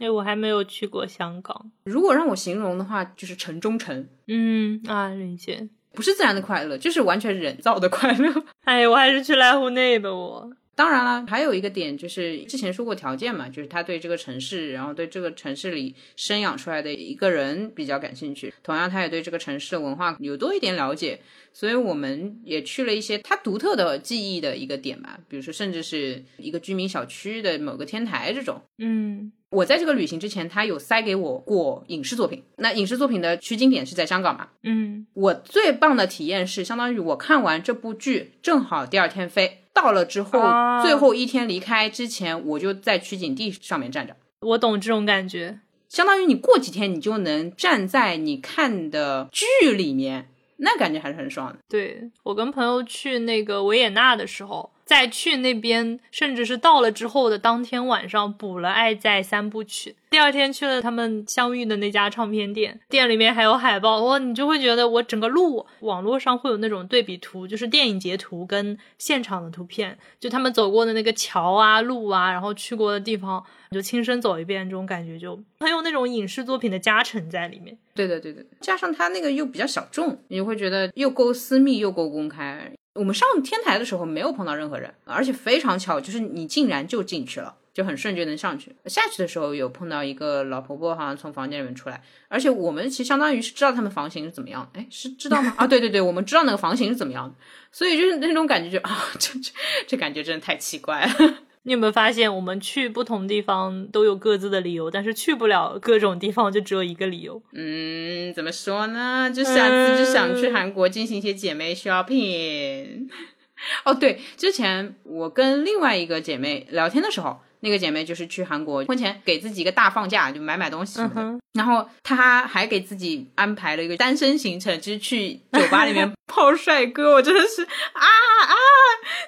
[0.00, 1.70] 哎，我还没有去过香港。
[1.84, 4.08] 如果让我形容的话，就是城中城。
[4.26, 5.68] 嗯啊，理解。
[5.92, 8.44] 不是自然的快乐，就是完全人造的快乐。
[8.62, 10.50] 哎，我还是去濑户内吧，我。
[10.76, 18.54] 当然了，还有一个点就是之前说过条件嘛，就是他对这个城市，然后对这个城市里生养出来的一个人比较感兴趣。
[18.62, 21.20] 同样，他也对这个城市的文化有多一点了解，
[21.52, 28.62] 所以我们也去了一些他独特的记忆的一个点吧，比如说甚至是一个居民小区的某个天台这种。
[28.78, 32.42] 嗯，我在这个旅行之前，他有塞给我过影视作品。
[32.56, 34.48] 那影视作品的取景点是在香港嘛？
[34.62, 39.58] 嗯，我最棒的体验是，相当于我看完这部剧，正好第二天飞。
[39.72, 40.40] 到了之后，
[40.82, 44.14] 最后一天离开之前，我就在取景地上面站着。
[44.40, 50.28] 我懂这种感觉，相当于你过几天，你就能站在你看的剧里面，
[50.58, 51.58] 那感觉还是很爽的。
[51.68, 54.70] 对我跟朋友去那个维也纳的时候。
[54.90, 77.78] 再去那边，甚至是到了之后的当天晚上补了《爱在三部曲》，第二天去了他们相遇的那家唱片店，店里面还有海报，哇，你就会觉得我整个路网络上会有那种对比图，就是电影截图跟现场的图片，就他们走过的那个桥啊、路啊，然后去过的地方，你就亲身走一遍，这种感觉就很有那种影视作品的加成在里面。
[77.94, 82.72] 对的，对的，加上他那个又比较小众，你会觉得又够私密又够公开。
[82.94, 88.74] 我们上天台的时候没有碰到任何人，而且非常巧，就是你竟然就进去了，就很顺就能上去。
[88.86, 95.54] 下去的时候有碰到一个老婆婆，好像从房间里面出来，而且我们其实相当于是知道他们房型是怎么样，哎，是知道吗？
[95.56, 97.34] 啊，对对对，我们知道那个房型是怎么样的，
[97.70, 99.52] 所以就是那种感觉，就啊，这这
[99.86, 101.34] 这感觉真的太奇怪了。
[101.62, 107.42] 你有没有发现，我们去不同地方都有各自的理由，但是去不了各种地方就只有一个理由？
[107.52, 109.30] 嗯，怎么说呢？
[109.30, 113.08] 就下次就想去韩国进行一些姐妹 shopping。
[113.84, 117.40] 哦，对，之前我跟另外一个姐妹聊天的时候。
[117.60, 121.40] 那个姐妹就是去韩国婚前给自己一个大放假，就买买东西什么的。
[121.52, 127.14] 然后她还给自己安排了一个单身行程，就是去酒吧里面 泡帅哥。
[127.14, 128.54] 我真的是啊啊！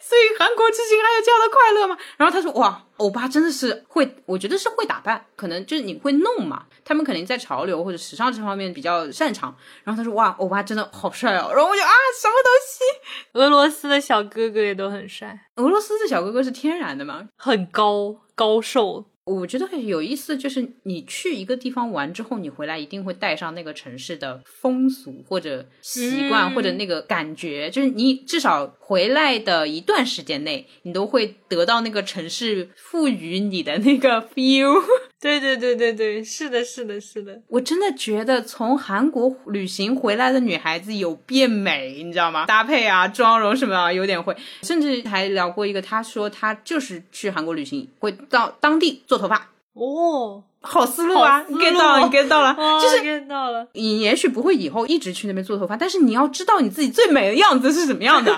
[0.00, 1.98] 所以韩国之行还有这样的快乐吗？
[2.16, 9.54] 然后她说哇欧巴真的是会，我觉得是会打扮，可能就是你会弄嘛，他们肯定在潮流或者时尚这方面比较擅长。
[9.82, 12.84] 然后她说哇，欧巴真的好帅哦，然后我就啊，什么东西？
[13.40, 17.26] 俄罗斯的小哥哥也都很帅，俄罗斯的小哥哥是天然的吗？
[17.36, 19.06] 很高高寿。
[19.24, 34.82] 我觉得很有意思，就是你去一个地方玩之后，你回来一定会带上那个城市的风俗或者习惯、嗯或者那个感觉，就是你至少回来的一段时间内，你都会得到那个城市赋予你的那个 feel。
[35.22, 37.40] 对对对对对，是的，是的，是的。
[37.46, 42.44] 我真的觉得从韩国旅行回来的女孩子有变美，你知道吗？
[42.46, 44.36] 搭配啊、妆容什么啊，有点会。
[44.62, 49.50] 甚至还聊过一个，她说她就是去韩国旅行，会到当地做头发。
[49.74, 53.68] 哦，好思路啊！get 到了，你 get 到了， 哇就是 get 到了。
[53.74, 58.36] 你也许不会以后一直去那边做头发，但是你要知道你自己最美的样子是什么样的。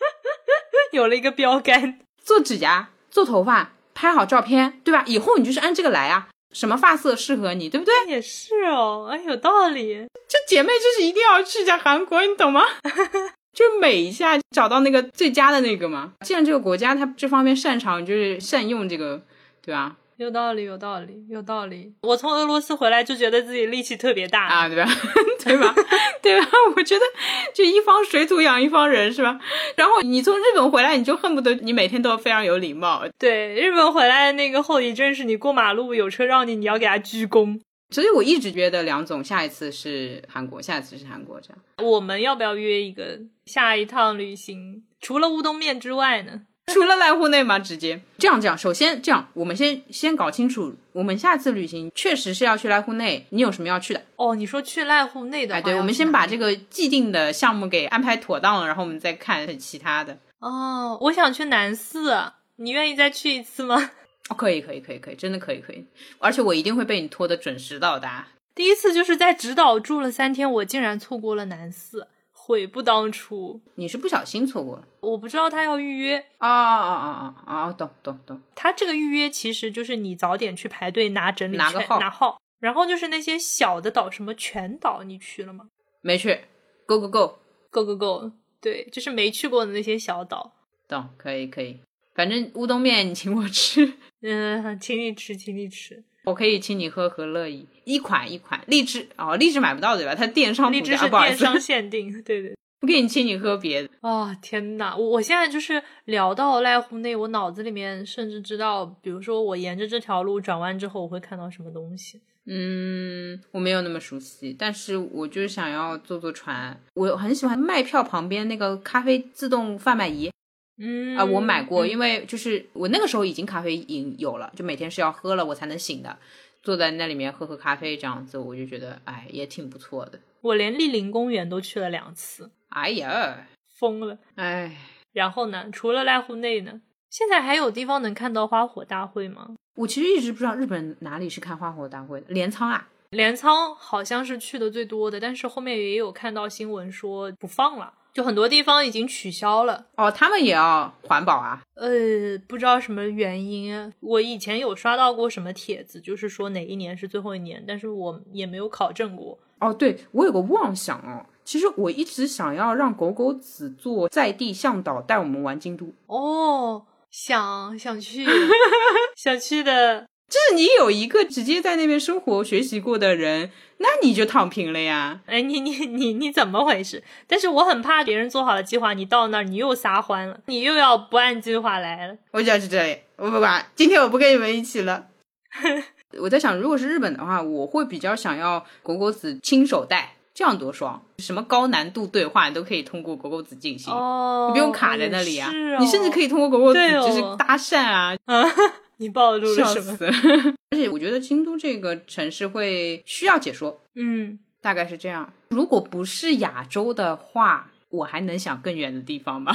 [0.92, 1.98] 有了一个标杆。
[2.22, 5.04] 做指甲、做头发、拍好照片，对吧？
[5.06, 6.28] 以后你就是按这个来啊。
[6.52, 7.92] 什么发色适合你，对不对？
[8.06, 10.06] 也是哦，哎，有道理。
[10.28, 12.62] 这姐妹就是一定要去一下韩国，你懂吗？
[13.52, 16.12] 就美一下，找到那个最佳的那个嘛。
[16.24, 19.20] 既然这个国家它这方面擅长，就是善用这个，
[19.64, 19.96] 对吧？
[20.16, 21.92] 有道理，有道理，有道理。
[22.02, 24.88] 我从俄罗斯回来就觉得自己力气特别大啊，对吧？
[25.44, 25.74] 对吧？
[26.22, 26.48] 对吧？
[26.76, 27.04] 我觉得
[27.52, 29.38] 就一方水土养一方人，是吧？
[29.76, 33.04] 然后你从日本回来，你就恨不得你每天都要非常有礼貌。
[33.18, 37.60] 对，日本回来的那个后遗症是你过马路有车让你，你要给他鞠躬。
[37.90, 41.58] 所以我一直觉得梁总下一次是韩国，下一次是韩国这样。
[41.82, 44.82] 我们要不要约一个下一趟旅行？
[45.00, 46.42] 除了乌冬面之外呢？
[46.72, 47.58] 除了濑户内吗？
[47.58, 54.02] 直接这样这样，首先这样，我们先先搞清楚，我们下次旅行确实是要去濑户内，你有什么要去的？
[54.16, 60.18] 哦，你说去濑户内的话，哎，对，我们先把这个既定的项目给安排妥当了，然后我们再看其他的。
[60.40, 63.90] 哦，我想去南寺，你愿意再去一次吗？
[64.30, 65.84] 哦，可以，可以，可以，可以，真的可以，可以，
[66.18, 68.26] 而且我一定会被你拖得准时到达。
[68.54, 72.06] 第一次就是在直岛住了三天，我竟然错过了南寺，
[72.46, 73.58] 悔不当初。
[73.76, 74.86] 你是不小心错过了？
[75.00, 77.72] 我不知道他要预约啊啊啊啊啊！
[77.72, 78.38] 懂懂懂。
[78.54, 85.68] 他这个预约其实就是你早点去排队拿整理拿个号券拿号，然后就是那些小的岛，什么全岛，你去了吗
[86.02, 86.38] 没去
[86.86, 90.52] ，Go Go Go，？Go Go Go，对，就是没去过的那些小岛。
[90.86, 91.80] 懂，可以可以。
[92.14, 96.04] 反正乌冬面你请我吃， 嗯，请你吃，请你吃。
[96.24, 98.60] 我可以请你喝和乐怡，一款一款。
[98.66, 100.14] 荔枝哦，荔枝买不到对吧？
[100.14, 102.54] 它电商荔枝是电商 限定，对对。
[102.80, 103.88] 不给你请你喝别的。
[104.02, 112.20] 哦、天呐，我我现在就是聊到濑户内，我脑子里面甚至知道，比如说我沿着这条路转弯之后，我会看到什么东西。
[112.46, 116.78] 嗯，我没有那么熟悉，但是我就是想要坐坐船。
[116.92, 120.30] 我很喜欢卖票旁边那个咖啡自动贩卖仪
[120.78, 126.18] 嗯啊、我买过，嗯因为就是我那个时候已经咖啡瘾有了，就每天是要喝了我才能醒的。
[126.62, 130.18] 坐在那里面喝喝咖啡这样子，我就觉得哎也挺不错的。
[130.40, 133.46] 我连丽林公园都去了两次，哎呀，
[133.78, 134.18] 疯了。
[134.36, 134.74] 哎，
[135.12, 139.54] 然后呢，除了濑户内呢，现在还有地方能看到花火大会吗？
[139.76, 142.88] 我其实一直不知道日本哪里是看花火大会的，镰仓啊。
[143.10, 149.86] 镰仓好像是去的最多的，但是后面也有看到新闻说不放了，就很多地方已经取消了。
[149.96, 151.60] 哦，他们也要环保啊？
[151.74, 153.92] 呃，不知道什么原因。
[153.98, 159.36] 我以前有刷到过什么帖子，就是说哪一年是最后一年，但是我也没有考证过。
[159.58, 165.92] 哦，对我有个妄想哦，其实我一直想要让狗狗子做在地向导，带我们玩京都。
[166.06, 168.24] 哦，想想去，
[169.16, 170.06] 想去的。
[170.28, 175.20] 就是你有一个直接在那边生活学习过的人，那你就躺平了呀。
[175.26, 177.02] 哎，你你你你怎么回事？
[177.28, 182.16] 但是我很怕别人做好了计划，你到那儿你又撒欢了，你又要不按计划来了。
[182.32, 185.06] 我就要去这里，我不管，今天我不跟你们一起了。
[186.20, 191.02] 我在想，如果是日本的话，我会比较想要狗狗子亲手带，这样多爽！
[191.18, 198.44] 什么高难度对话你都可以通过狗狗子进行，哦，你不用卡在那里啊，你甚至可以通过狗狗子就是搭讪啊， 啊，
[198.98, 199.96] 你暴露了笑什么？
[199.96, 200.06] 死！
[200.70, 205.32] 而且我觉得京都这个城市会需要解说，嗯，大概是这样。
[205.50, 209.54] 如果不是亚洲的话，我还能想更远的地方吗？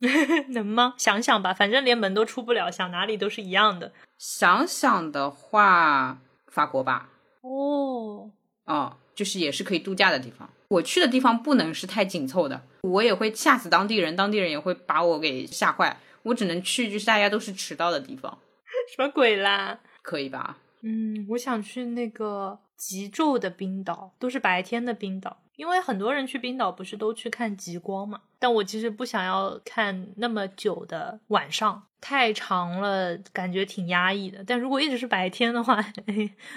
[0.48, 0.94] 能吗？
[0.96, 3.92] 想想吧，反正连门都出不了，想哪里都是一样的。
[4.18, 6.18] 想想的话，
[6.48, 7.10] 法国吧，
[7.42, 8.30] 哦，
[8.64, 10.48] 哦，就是也是可以度假的地方。
[10.68, 15.98] 我去的地方不能是太紧凑的，我也会吓死当地人，当地人也会把我给吓坏。
[16.22, 18.38] 我只能去就是大家都是迟到的地方，
[18.94, 19.78] 什么鬼啦？
[20.02, 20.58] 可以吧？
[20.82, 28.22] 嗯，我想去那个极昼的冰岛，都是白天的冰岛，因为很多人去冰岛不是都去看极光嘛？
[28.38, 31.86] 但我其实不想要看那么久的晚上。
[32.00, 34.42] 太长了，感觉挺压抑的。
[34.46, 35.84] 但如果一直是白天的话，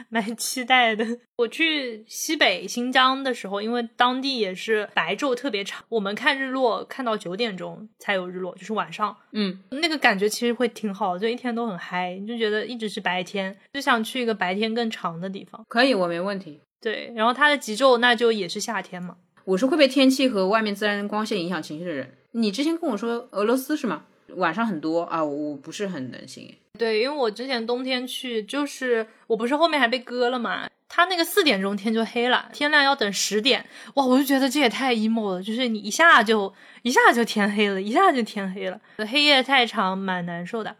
[0.09, 1.05] 蛮期待的。
[1.35, 9.15] 我去西北新疆的时候，因为当地也是白昼特别长，我们看日落看到九点钟才有日落，就是晚上。
[9.31, 15.65] 嗯，那个感觉其实会挺好，就一天都很嗨，就觉得一直是白天，就想去一个白天更长的地方。
[15.67, 16.61] 可以，我没问题。
[16.79, 19.17] 对，然后它的极昼那就也是夏天嘛。
[19.45, 22.13] 我是会被天气和外面自然光线影响情绪的人。
[22.31, 24.05] 你之前跟我说俄罗斯是吗？
[24.35, 26.53] 晚上很多啊，我不是很能行。
[26.77, 33.63] 对，因为我之前冬天去，就是我不是后面还被割了嘛，他那个四点钟天就黑了，天亮要等十点，
[33.93, 36.51] 哇，我就觉得这也太 emo 了，就是你一下就
[36.81, 40.75] 一下就天黑了，一下就天黑了，黑夜太长，蛮难受的。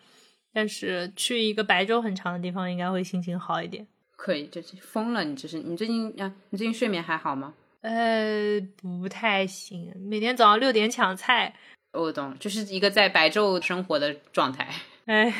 [0.52, 3.86] 但是去一个白昼很长的地方，应该会心情好一点。
[4.16, 7.54] 可以，就是疯了，你这是你最近啊，你最近睡眠还好吗？
[7.82, 11.54] 呃，不太行，每天早上六点抢菜。
[11.94, 14.68] 我懂，就是一个在白昼生活的状态。
[15.06, 15.34] 哎，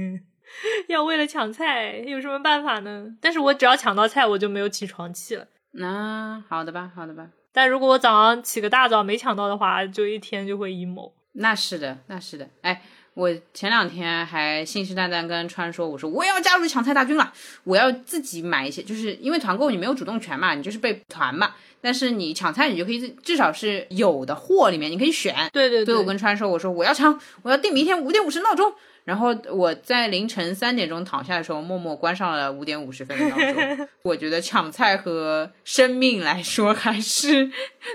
[0.88, 3.06] 要为了抢菜有什么办法呢？
[3.20, 5.46] 但是我只要抢到菜，我就没有起床气了。
[5.72, 7.28] 那好的吧，好的吧。
[7.52, 11.12] 但如果我早上起个大早没抢到的话，就一天就会 emo。
[11.32, 12.48] 那是的，那是的。
[12.60, 12.82] 哎，
[13.14, 17.32] 我前两天还信誓旦旦跟川说，我说我要加入抢菜大军了，
[17.64, 21.54] 我要自己买一些，就是因为团购你没有主动权嘛，你就是被团嘛。
[21.80, 25.34] 但是你抢菜，你就可以至少是有的货里面你可以选。
[25.52, 28.72] 对对对，我跟川说，我说我要抢，我要定明天五点五十闹钟。
[29.04, 33.88] 然后我在凌晨三点钟躺下的时候，默默关上了五点五十分的闹钟。
[34.04, 37.50] 我觉得抢菜和生命来说，还是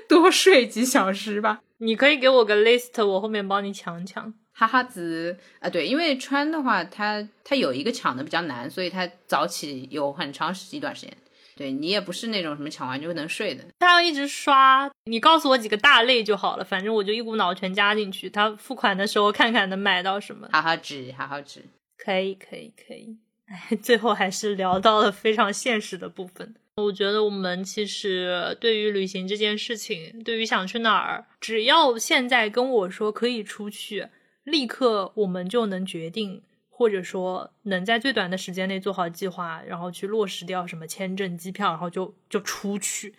[0.09, 1.61] 多睡几小时吧。
[1.77, 4.33] 你可以给我个 list，我后面帮你抢抢。
[4.59, 11.15] 哈哈子啊，对，因为川的话，他他有一个抢的比较难，所以他早起有很长时一段时间。
[11.55, 14.89] 对你也不是那种什么抢完就能睡的，他要一直刷。
[15.05, 18.27] 你告诉我几个大类就好了，反正我就一股脑全加进去。
[18.29, 20.47] 他付款的时候看看能买到什么。
[20.51, 21.63] 哈哈纸，哈哈纸，
[21.97, 23.17] 可以，可以，可以。
[23.47, 26.55] 哎，最后还是聊到了非常现实的部分。
[26.75, 34.07] 我觉得我们其实对于旅行这件事情，对于想去哪儿，只要现在跟我说可以出去，
[34.47, 36.41] 立刻我们就能决定。
[36.69, 43.15] 或者说能在最短的时间内做好计划，然后去落实掉什么签证、机票，然后就就出去，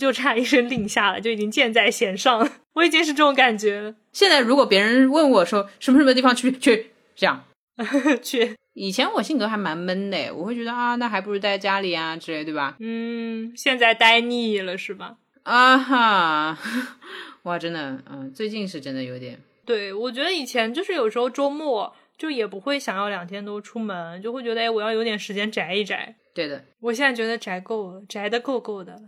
[0.00, 2.48] 就差一声令下了，就已经箭在弦上了。
[2.74, 3.96] 我已经是这种感觉了。
[4.12, 7.42] 现在如果别人问我说什么什么地方去去这样
[8.22, 12.76] 去，以前我性格还蛮闷的，我会觉得啊，那还不如待在家里啊之类，对吧？
[12.78, 15.16] 嗯，现在待腻了是吧？
[15.42, 16.56] 啊哈，
[17.42, 19.40] 哇，真的，嗯，最近是真的有点。
[19.70, 21.94] 对，我觉得以前就是有时候周末。
[22.20, 26.14] 就也不会想要两天都出门，就会觉得哎，我要有点时间宅一宅。
[26.34, 29.00] 对的，我现在觉得宅够了，宅的够够的了。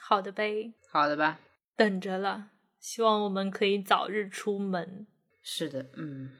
[0.00, 1.40] 好的呗，好的吧，
[1.76, 2.46] 等着了。
[2.80, 5.06] 希望我们可以早日出门。
[5.42, 6.30] 是的，嗯，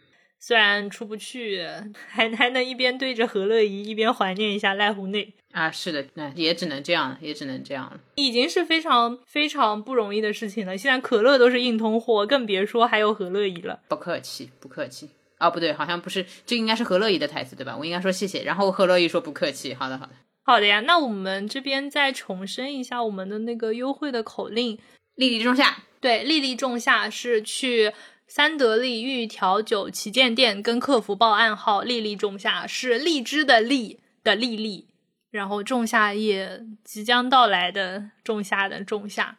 [0.46, 1.66] 虽然出不去，
[2.06, 5.70] 还还能一边对着何乐怡，一边怀念一下濑户内啊。
[5.70, 7.98] 是的，那也只能这样，也只能这样了。
[8.16, 10.76] 已经是非常非常不容易的事情了。
[10.76, 13.80] 现在可乐都是硬通货，更别说还有何乐怡了。
[13.88, 15.08] 不客气，不客气。
[15.38, 17.74] 哦，不对，好像不是，这应该是何乐怡的台词对吧？
[17.78, 19.72] 我应该说谢谢，然后何乐怡说不客气。
[19.72, 20.80] 好的，好的，好的呀。
[20.80, 24.78] 那我们这边再重申一下我们的那个优惠的口令：
[25.14, 25.78] 粒粒仲夏。
[26.02, 27.90] 对，粒粒仲夏是去
[28.26, 34.88] 三得利玉调酒旗舰店跟客服报暗号“粒粒仲夏”，是荔枝的荔的粒粒，
[35.30, 39.36] 然后仲夏夜即将到来的仲夏的仲夏。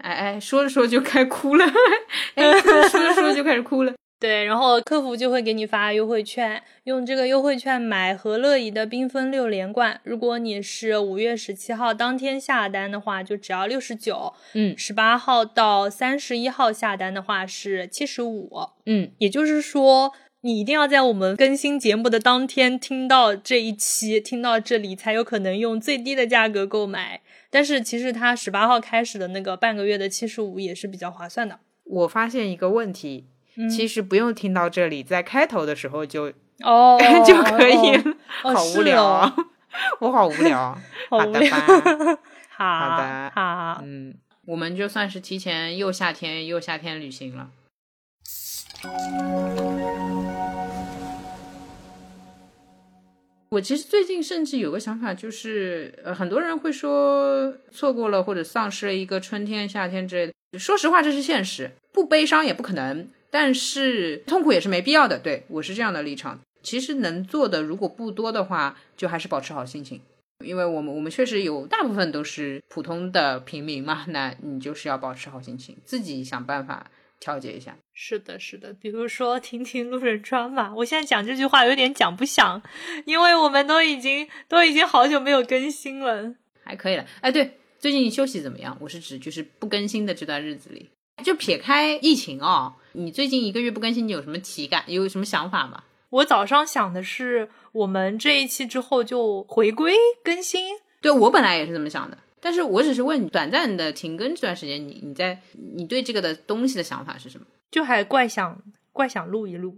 [0.00, 1.64] 哎哎，说着说着就开哭了，
[2.36, 3.92] 哎，说着说着就开始哭了。
[4.20, 9.98] 对，然后客服就会给你发优惠券，用这个优惠券买和乐怡的缤纷六连冠。
[10.04, 14.34] 如果你是五月十七号当天下单的话，就只要六十九。
[14.52, 18.50] 嗯，十八号到三十一号下单的话是七十五。
[18.84, 20.12] 嗯，也就是说，
[20.42, 27.22] 你一定要在我们更新节目的当天听到这一期，听到这里才有可能用最低的价格购买。
[27.48, 31.60] 但是其实它十八号开始的那个半个月的七十五也是比较划算的。
[31.84, 33.24] 我发现一个问题。
[33.68, 36.32] 其实不用听到这里，在开头的时候就
[36.62, 38.16] 哦 就可以了。
[38.42, 39.34] 好无聊啊！
[40.00, 40.78] 我好无聊。
[41.10, 41.56] 好的吧？
[42.56, 43.80] 好的，好。
[43.82, 44.14] 嗯，
[44.46, 47.50] 我们就算是提前又夏天又夏天旅行了。
[53.50, 60.58] 我其实最近甚至有个想法，就是呃，很多人会说错过了或者丧失了一个春天、夏天之类的。
[60.58, 63.08] 说实话，这是现实，不悲伤也不可能。
[63.30, 66.40] 但是痛苦也是没必要的，对我是这样的立场。
[66.62, 70.00] 其实能做的如果不多的话，就还是保持好心情，
[70.44, 77.74] 因为我们我们确实有大部分都是普通的平民嘛， 那你就是要保持好心情，自己想办法调节一下。
[77.94, 82.60] 是的，是的，比如说听听路人抓马，我现在讲这句话有点讲不响，
[83.06, 87.06] 因为我们都已经都已经好久没有更新了，还可以了。
[87.22, 88.76] 哎，对，最近休息怎么样？
[88.80, 90.90] 我是指就是不更新的这段日子里，
[91.24, 94.84] 就撇开疫情哦，你最近一个月不更新，你有什么体感？
[94.86, 95.84] 有什么想法吗？
[96.10, 100.76] 我早上想的是，我们这一期之后就回归更新。
[101.00, 105.40] 对我本来也是这么想的，但是我只是问你，短暂的停更这段时间，你你在
[105.76, 107.46] 你对这个的东西的想法是什么？
[107.70, 108.60] 就还怪想
[108.92, 109.76] 怪想录一录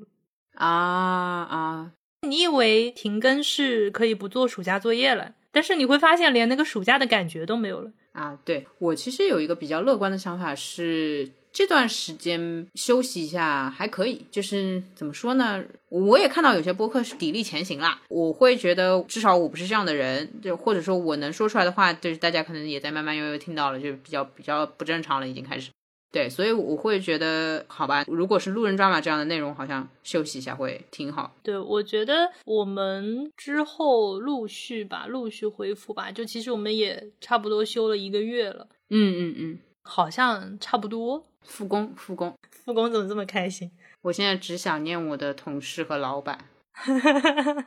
[0.54, 1.92] 啊啊！
[2.26, 5.34] 你以为停更是可以不做暑假作业了？
[5.50, 8.38] 但是你会发现，连那个暑假的感觉都没有了啊！
[8.42, 11.30] 对我其实有一个比较乐观的想法是。
[11.52, 15.62] 这段时间休息一下还可以，就是怎么说呢？
[15.90, 18.00] 我也看到有些播客是砥砺前行啦。
[18.08, 25.70] 我会觉得至少我不是这样的人，就或者说我能说出来的话，就是大家可能也在慢慢悠悠听到了，就比较比较不正常了，已经开始。
[26.10, 28.04] 对，所以我会觉得好吧。
[28.06, 31.34] 如果是路人抓马这样的内容，好像休息一下会挺好。
[31.42, 36.12] 对，我觉得我们之后陆续吧，陆续恢复吧。
[36.12, 38.68] 就其实我们也差不多休了一个月了。
[38.90, 41.26] 嗯嗯嗯，好像差不多。
[41.42, 43.70] 复工，复工，复工怎么这么开心？
[44.02, 46.38] 我现在只想念我的同事和老板。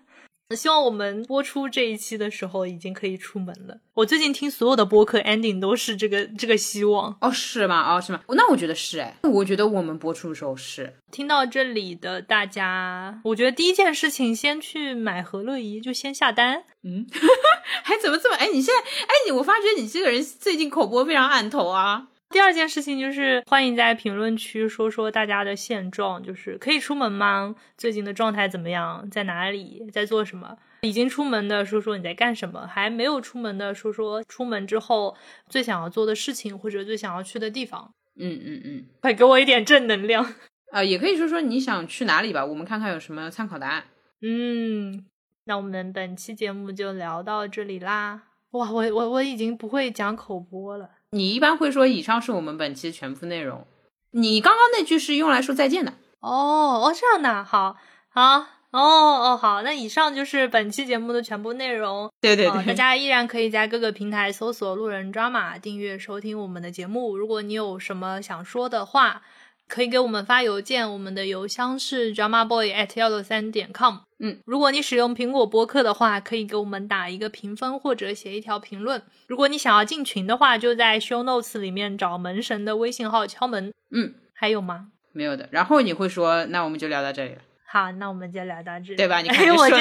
[0.54, 3.80] 希望我们播出这一期的时候已经可以出门了。
[3.96, 7.18] 我最近听所有的播客 ending 都是这个这个希望。
[7.22, 7.96] 哦，是吗？
[7.96, 8.22] 哦，是吗？
[8.28, 10.94] 那我觉得是哎，我觉得我们播出的时候是。
[11.12, 16.64] 听到这里的大家，我觉得第一件事情先去买和乐仪，就先下单。
[16.84, 17.08] 嗯，
[17.84, 18.36] 还怎么这么？
[18.38, 22.10] 哎，你现在，哎，你我发觉你这个人最近口播非常按头啊。
[22.30, 27.56] 第二件事情就是欢迎在评论区说说大家的现状，就是可以出门吗？
[27.78, 29.10] 最近的状态怎么样？
[29.10, 29.84] 在哪里？
[29.92, 30.58] 在做什么？
[30.82, 32.68] 已经出门的说说你在干什么？
[32.68, 35.16] 还没有出门的说说出门之后
[35.48, 37.94] 最想要做的事情或者最想要去的地方。
[38.18, 40.26] 嗯嗯嗯，快给我一点正能量
[40.72, 40.84] 啊！
[40.84, 43.84] 也可以说说你想去哪里吧，我们看看有什么参考答案。
[44.22, 45.06] 嗯，
[45.46, 48.24] 那我们本期节目就聊到这里啦。
[48.52, 50.90] 哇，我我我已经不会讲口播了。
[51.16, 53.66] 你一般会说以上是我们本期全部内容。
[54.12, 55.94] 你刚刚那句是用来说再见的。
[56.20, 57.78] 哦哦，这样的，好，
[58.10, 62.12] 好，哦哦，好，那以上就是本期节目的全部内容。
[62.20, 67.16] 对对对，大家依然可以在各个平台搜索“路人抓马”，订阅收听我们的节目。
[67.16, 69.22] 如果你有什么想说的话，
[69.70, 74.00] 可以给我们发邮件，我们的邮箱是 drama boy at 幺六三点 com。
[74.20, 79.02] 嗯，如果你使用苹果播客的话，可以给我们打一个评分或者写一条评论。
[79.28, 83.74] 如果你想要进群的话，就在 show notes 里面找门神的微信号敲门。
[83.92, 84.88] 嗯，还有吗？
[85.12, 85.50] 没有的。
[85.52, 87.42] 然后你会说，那我们就聊到这里了。
[87.68, 89.20] 好，那我们就聊到这里，对吧？
[89.20, 89.78] 你看我这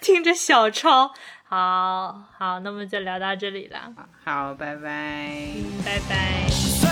[0.00, 1.10] 听着小抄，
[1.44, 3.92] 好好，那么就聊到这里了。
[4.24, 6.83] 好，拜拜，嗯，拜拜。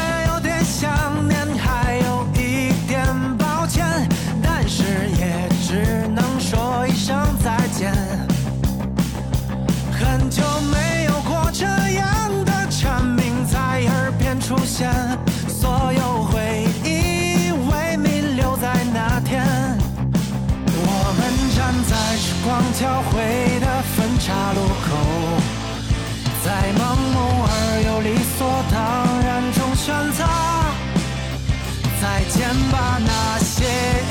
[22.82, 23.22] 交汇
[23.60, 24.86] 的分岔路口。
[26.44, 26.80] 在盲
[27.14, 27.14] 目
[27.46, 27.54] 而
[27.86, 28.38] 又理所
[28.72, 28.76] 当
[29.22, 30.20] 然中选择
[32.00, 32.04] 再
[32.34, 34.01] 见吧，那些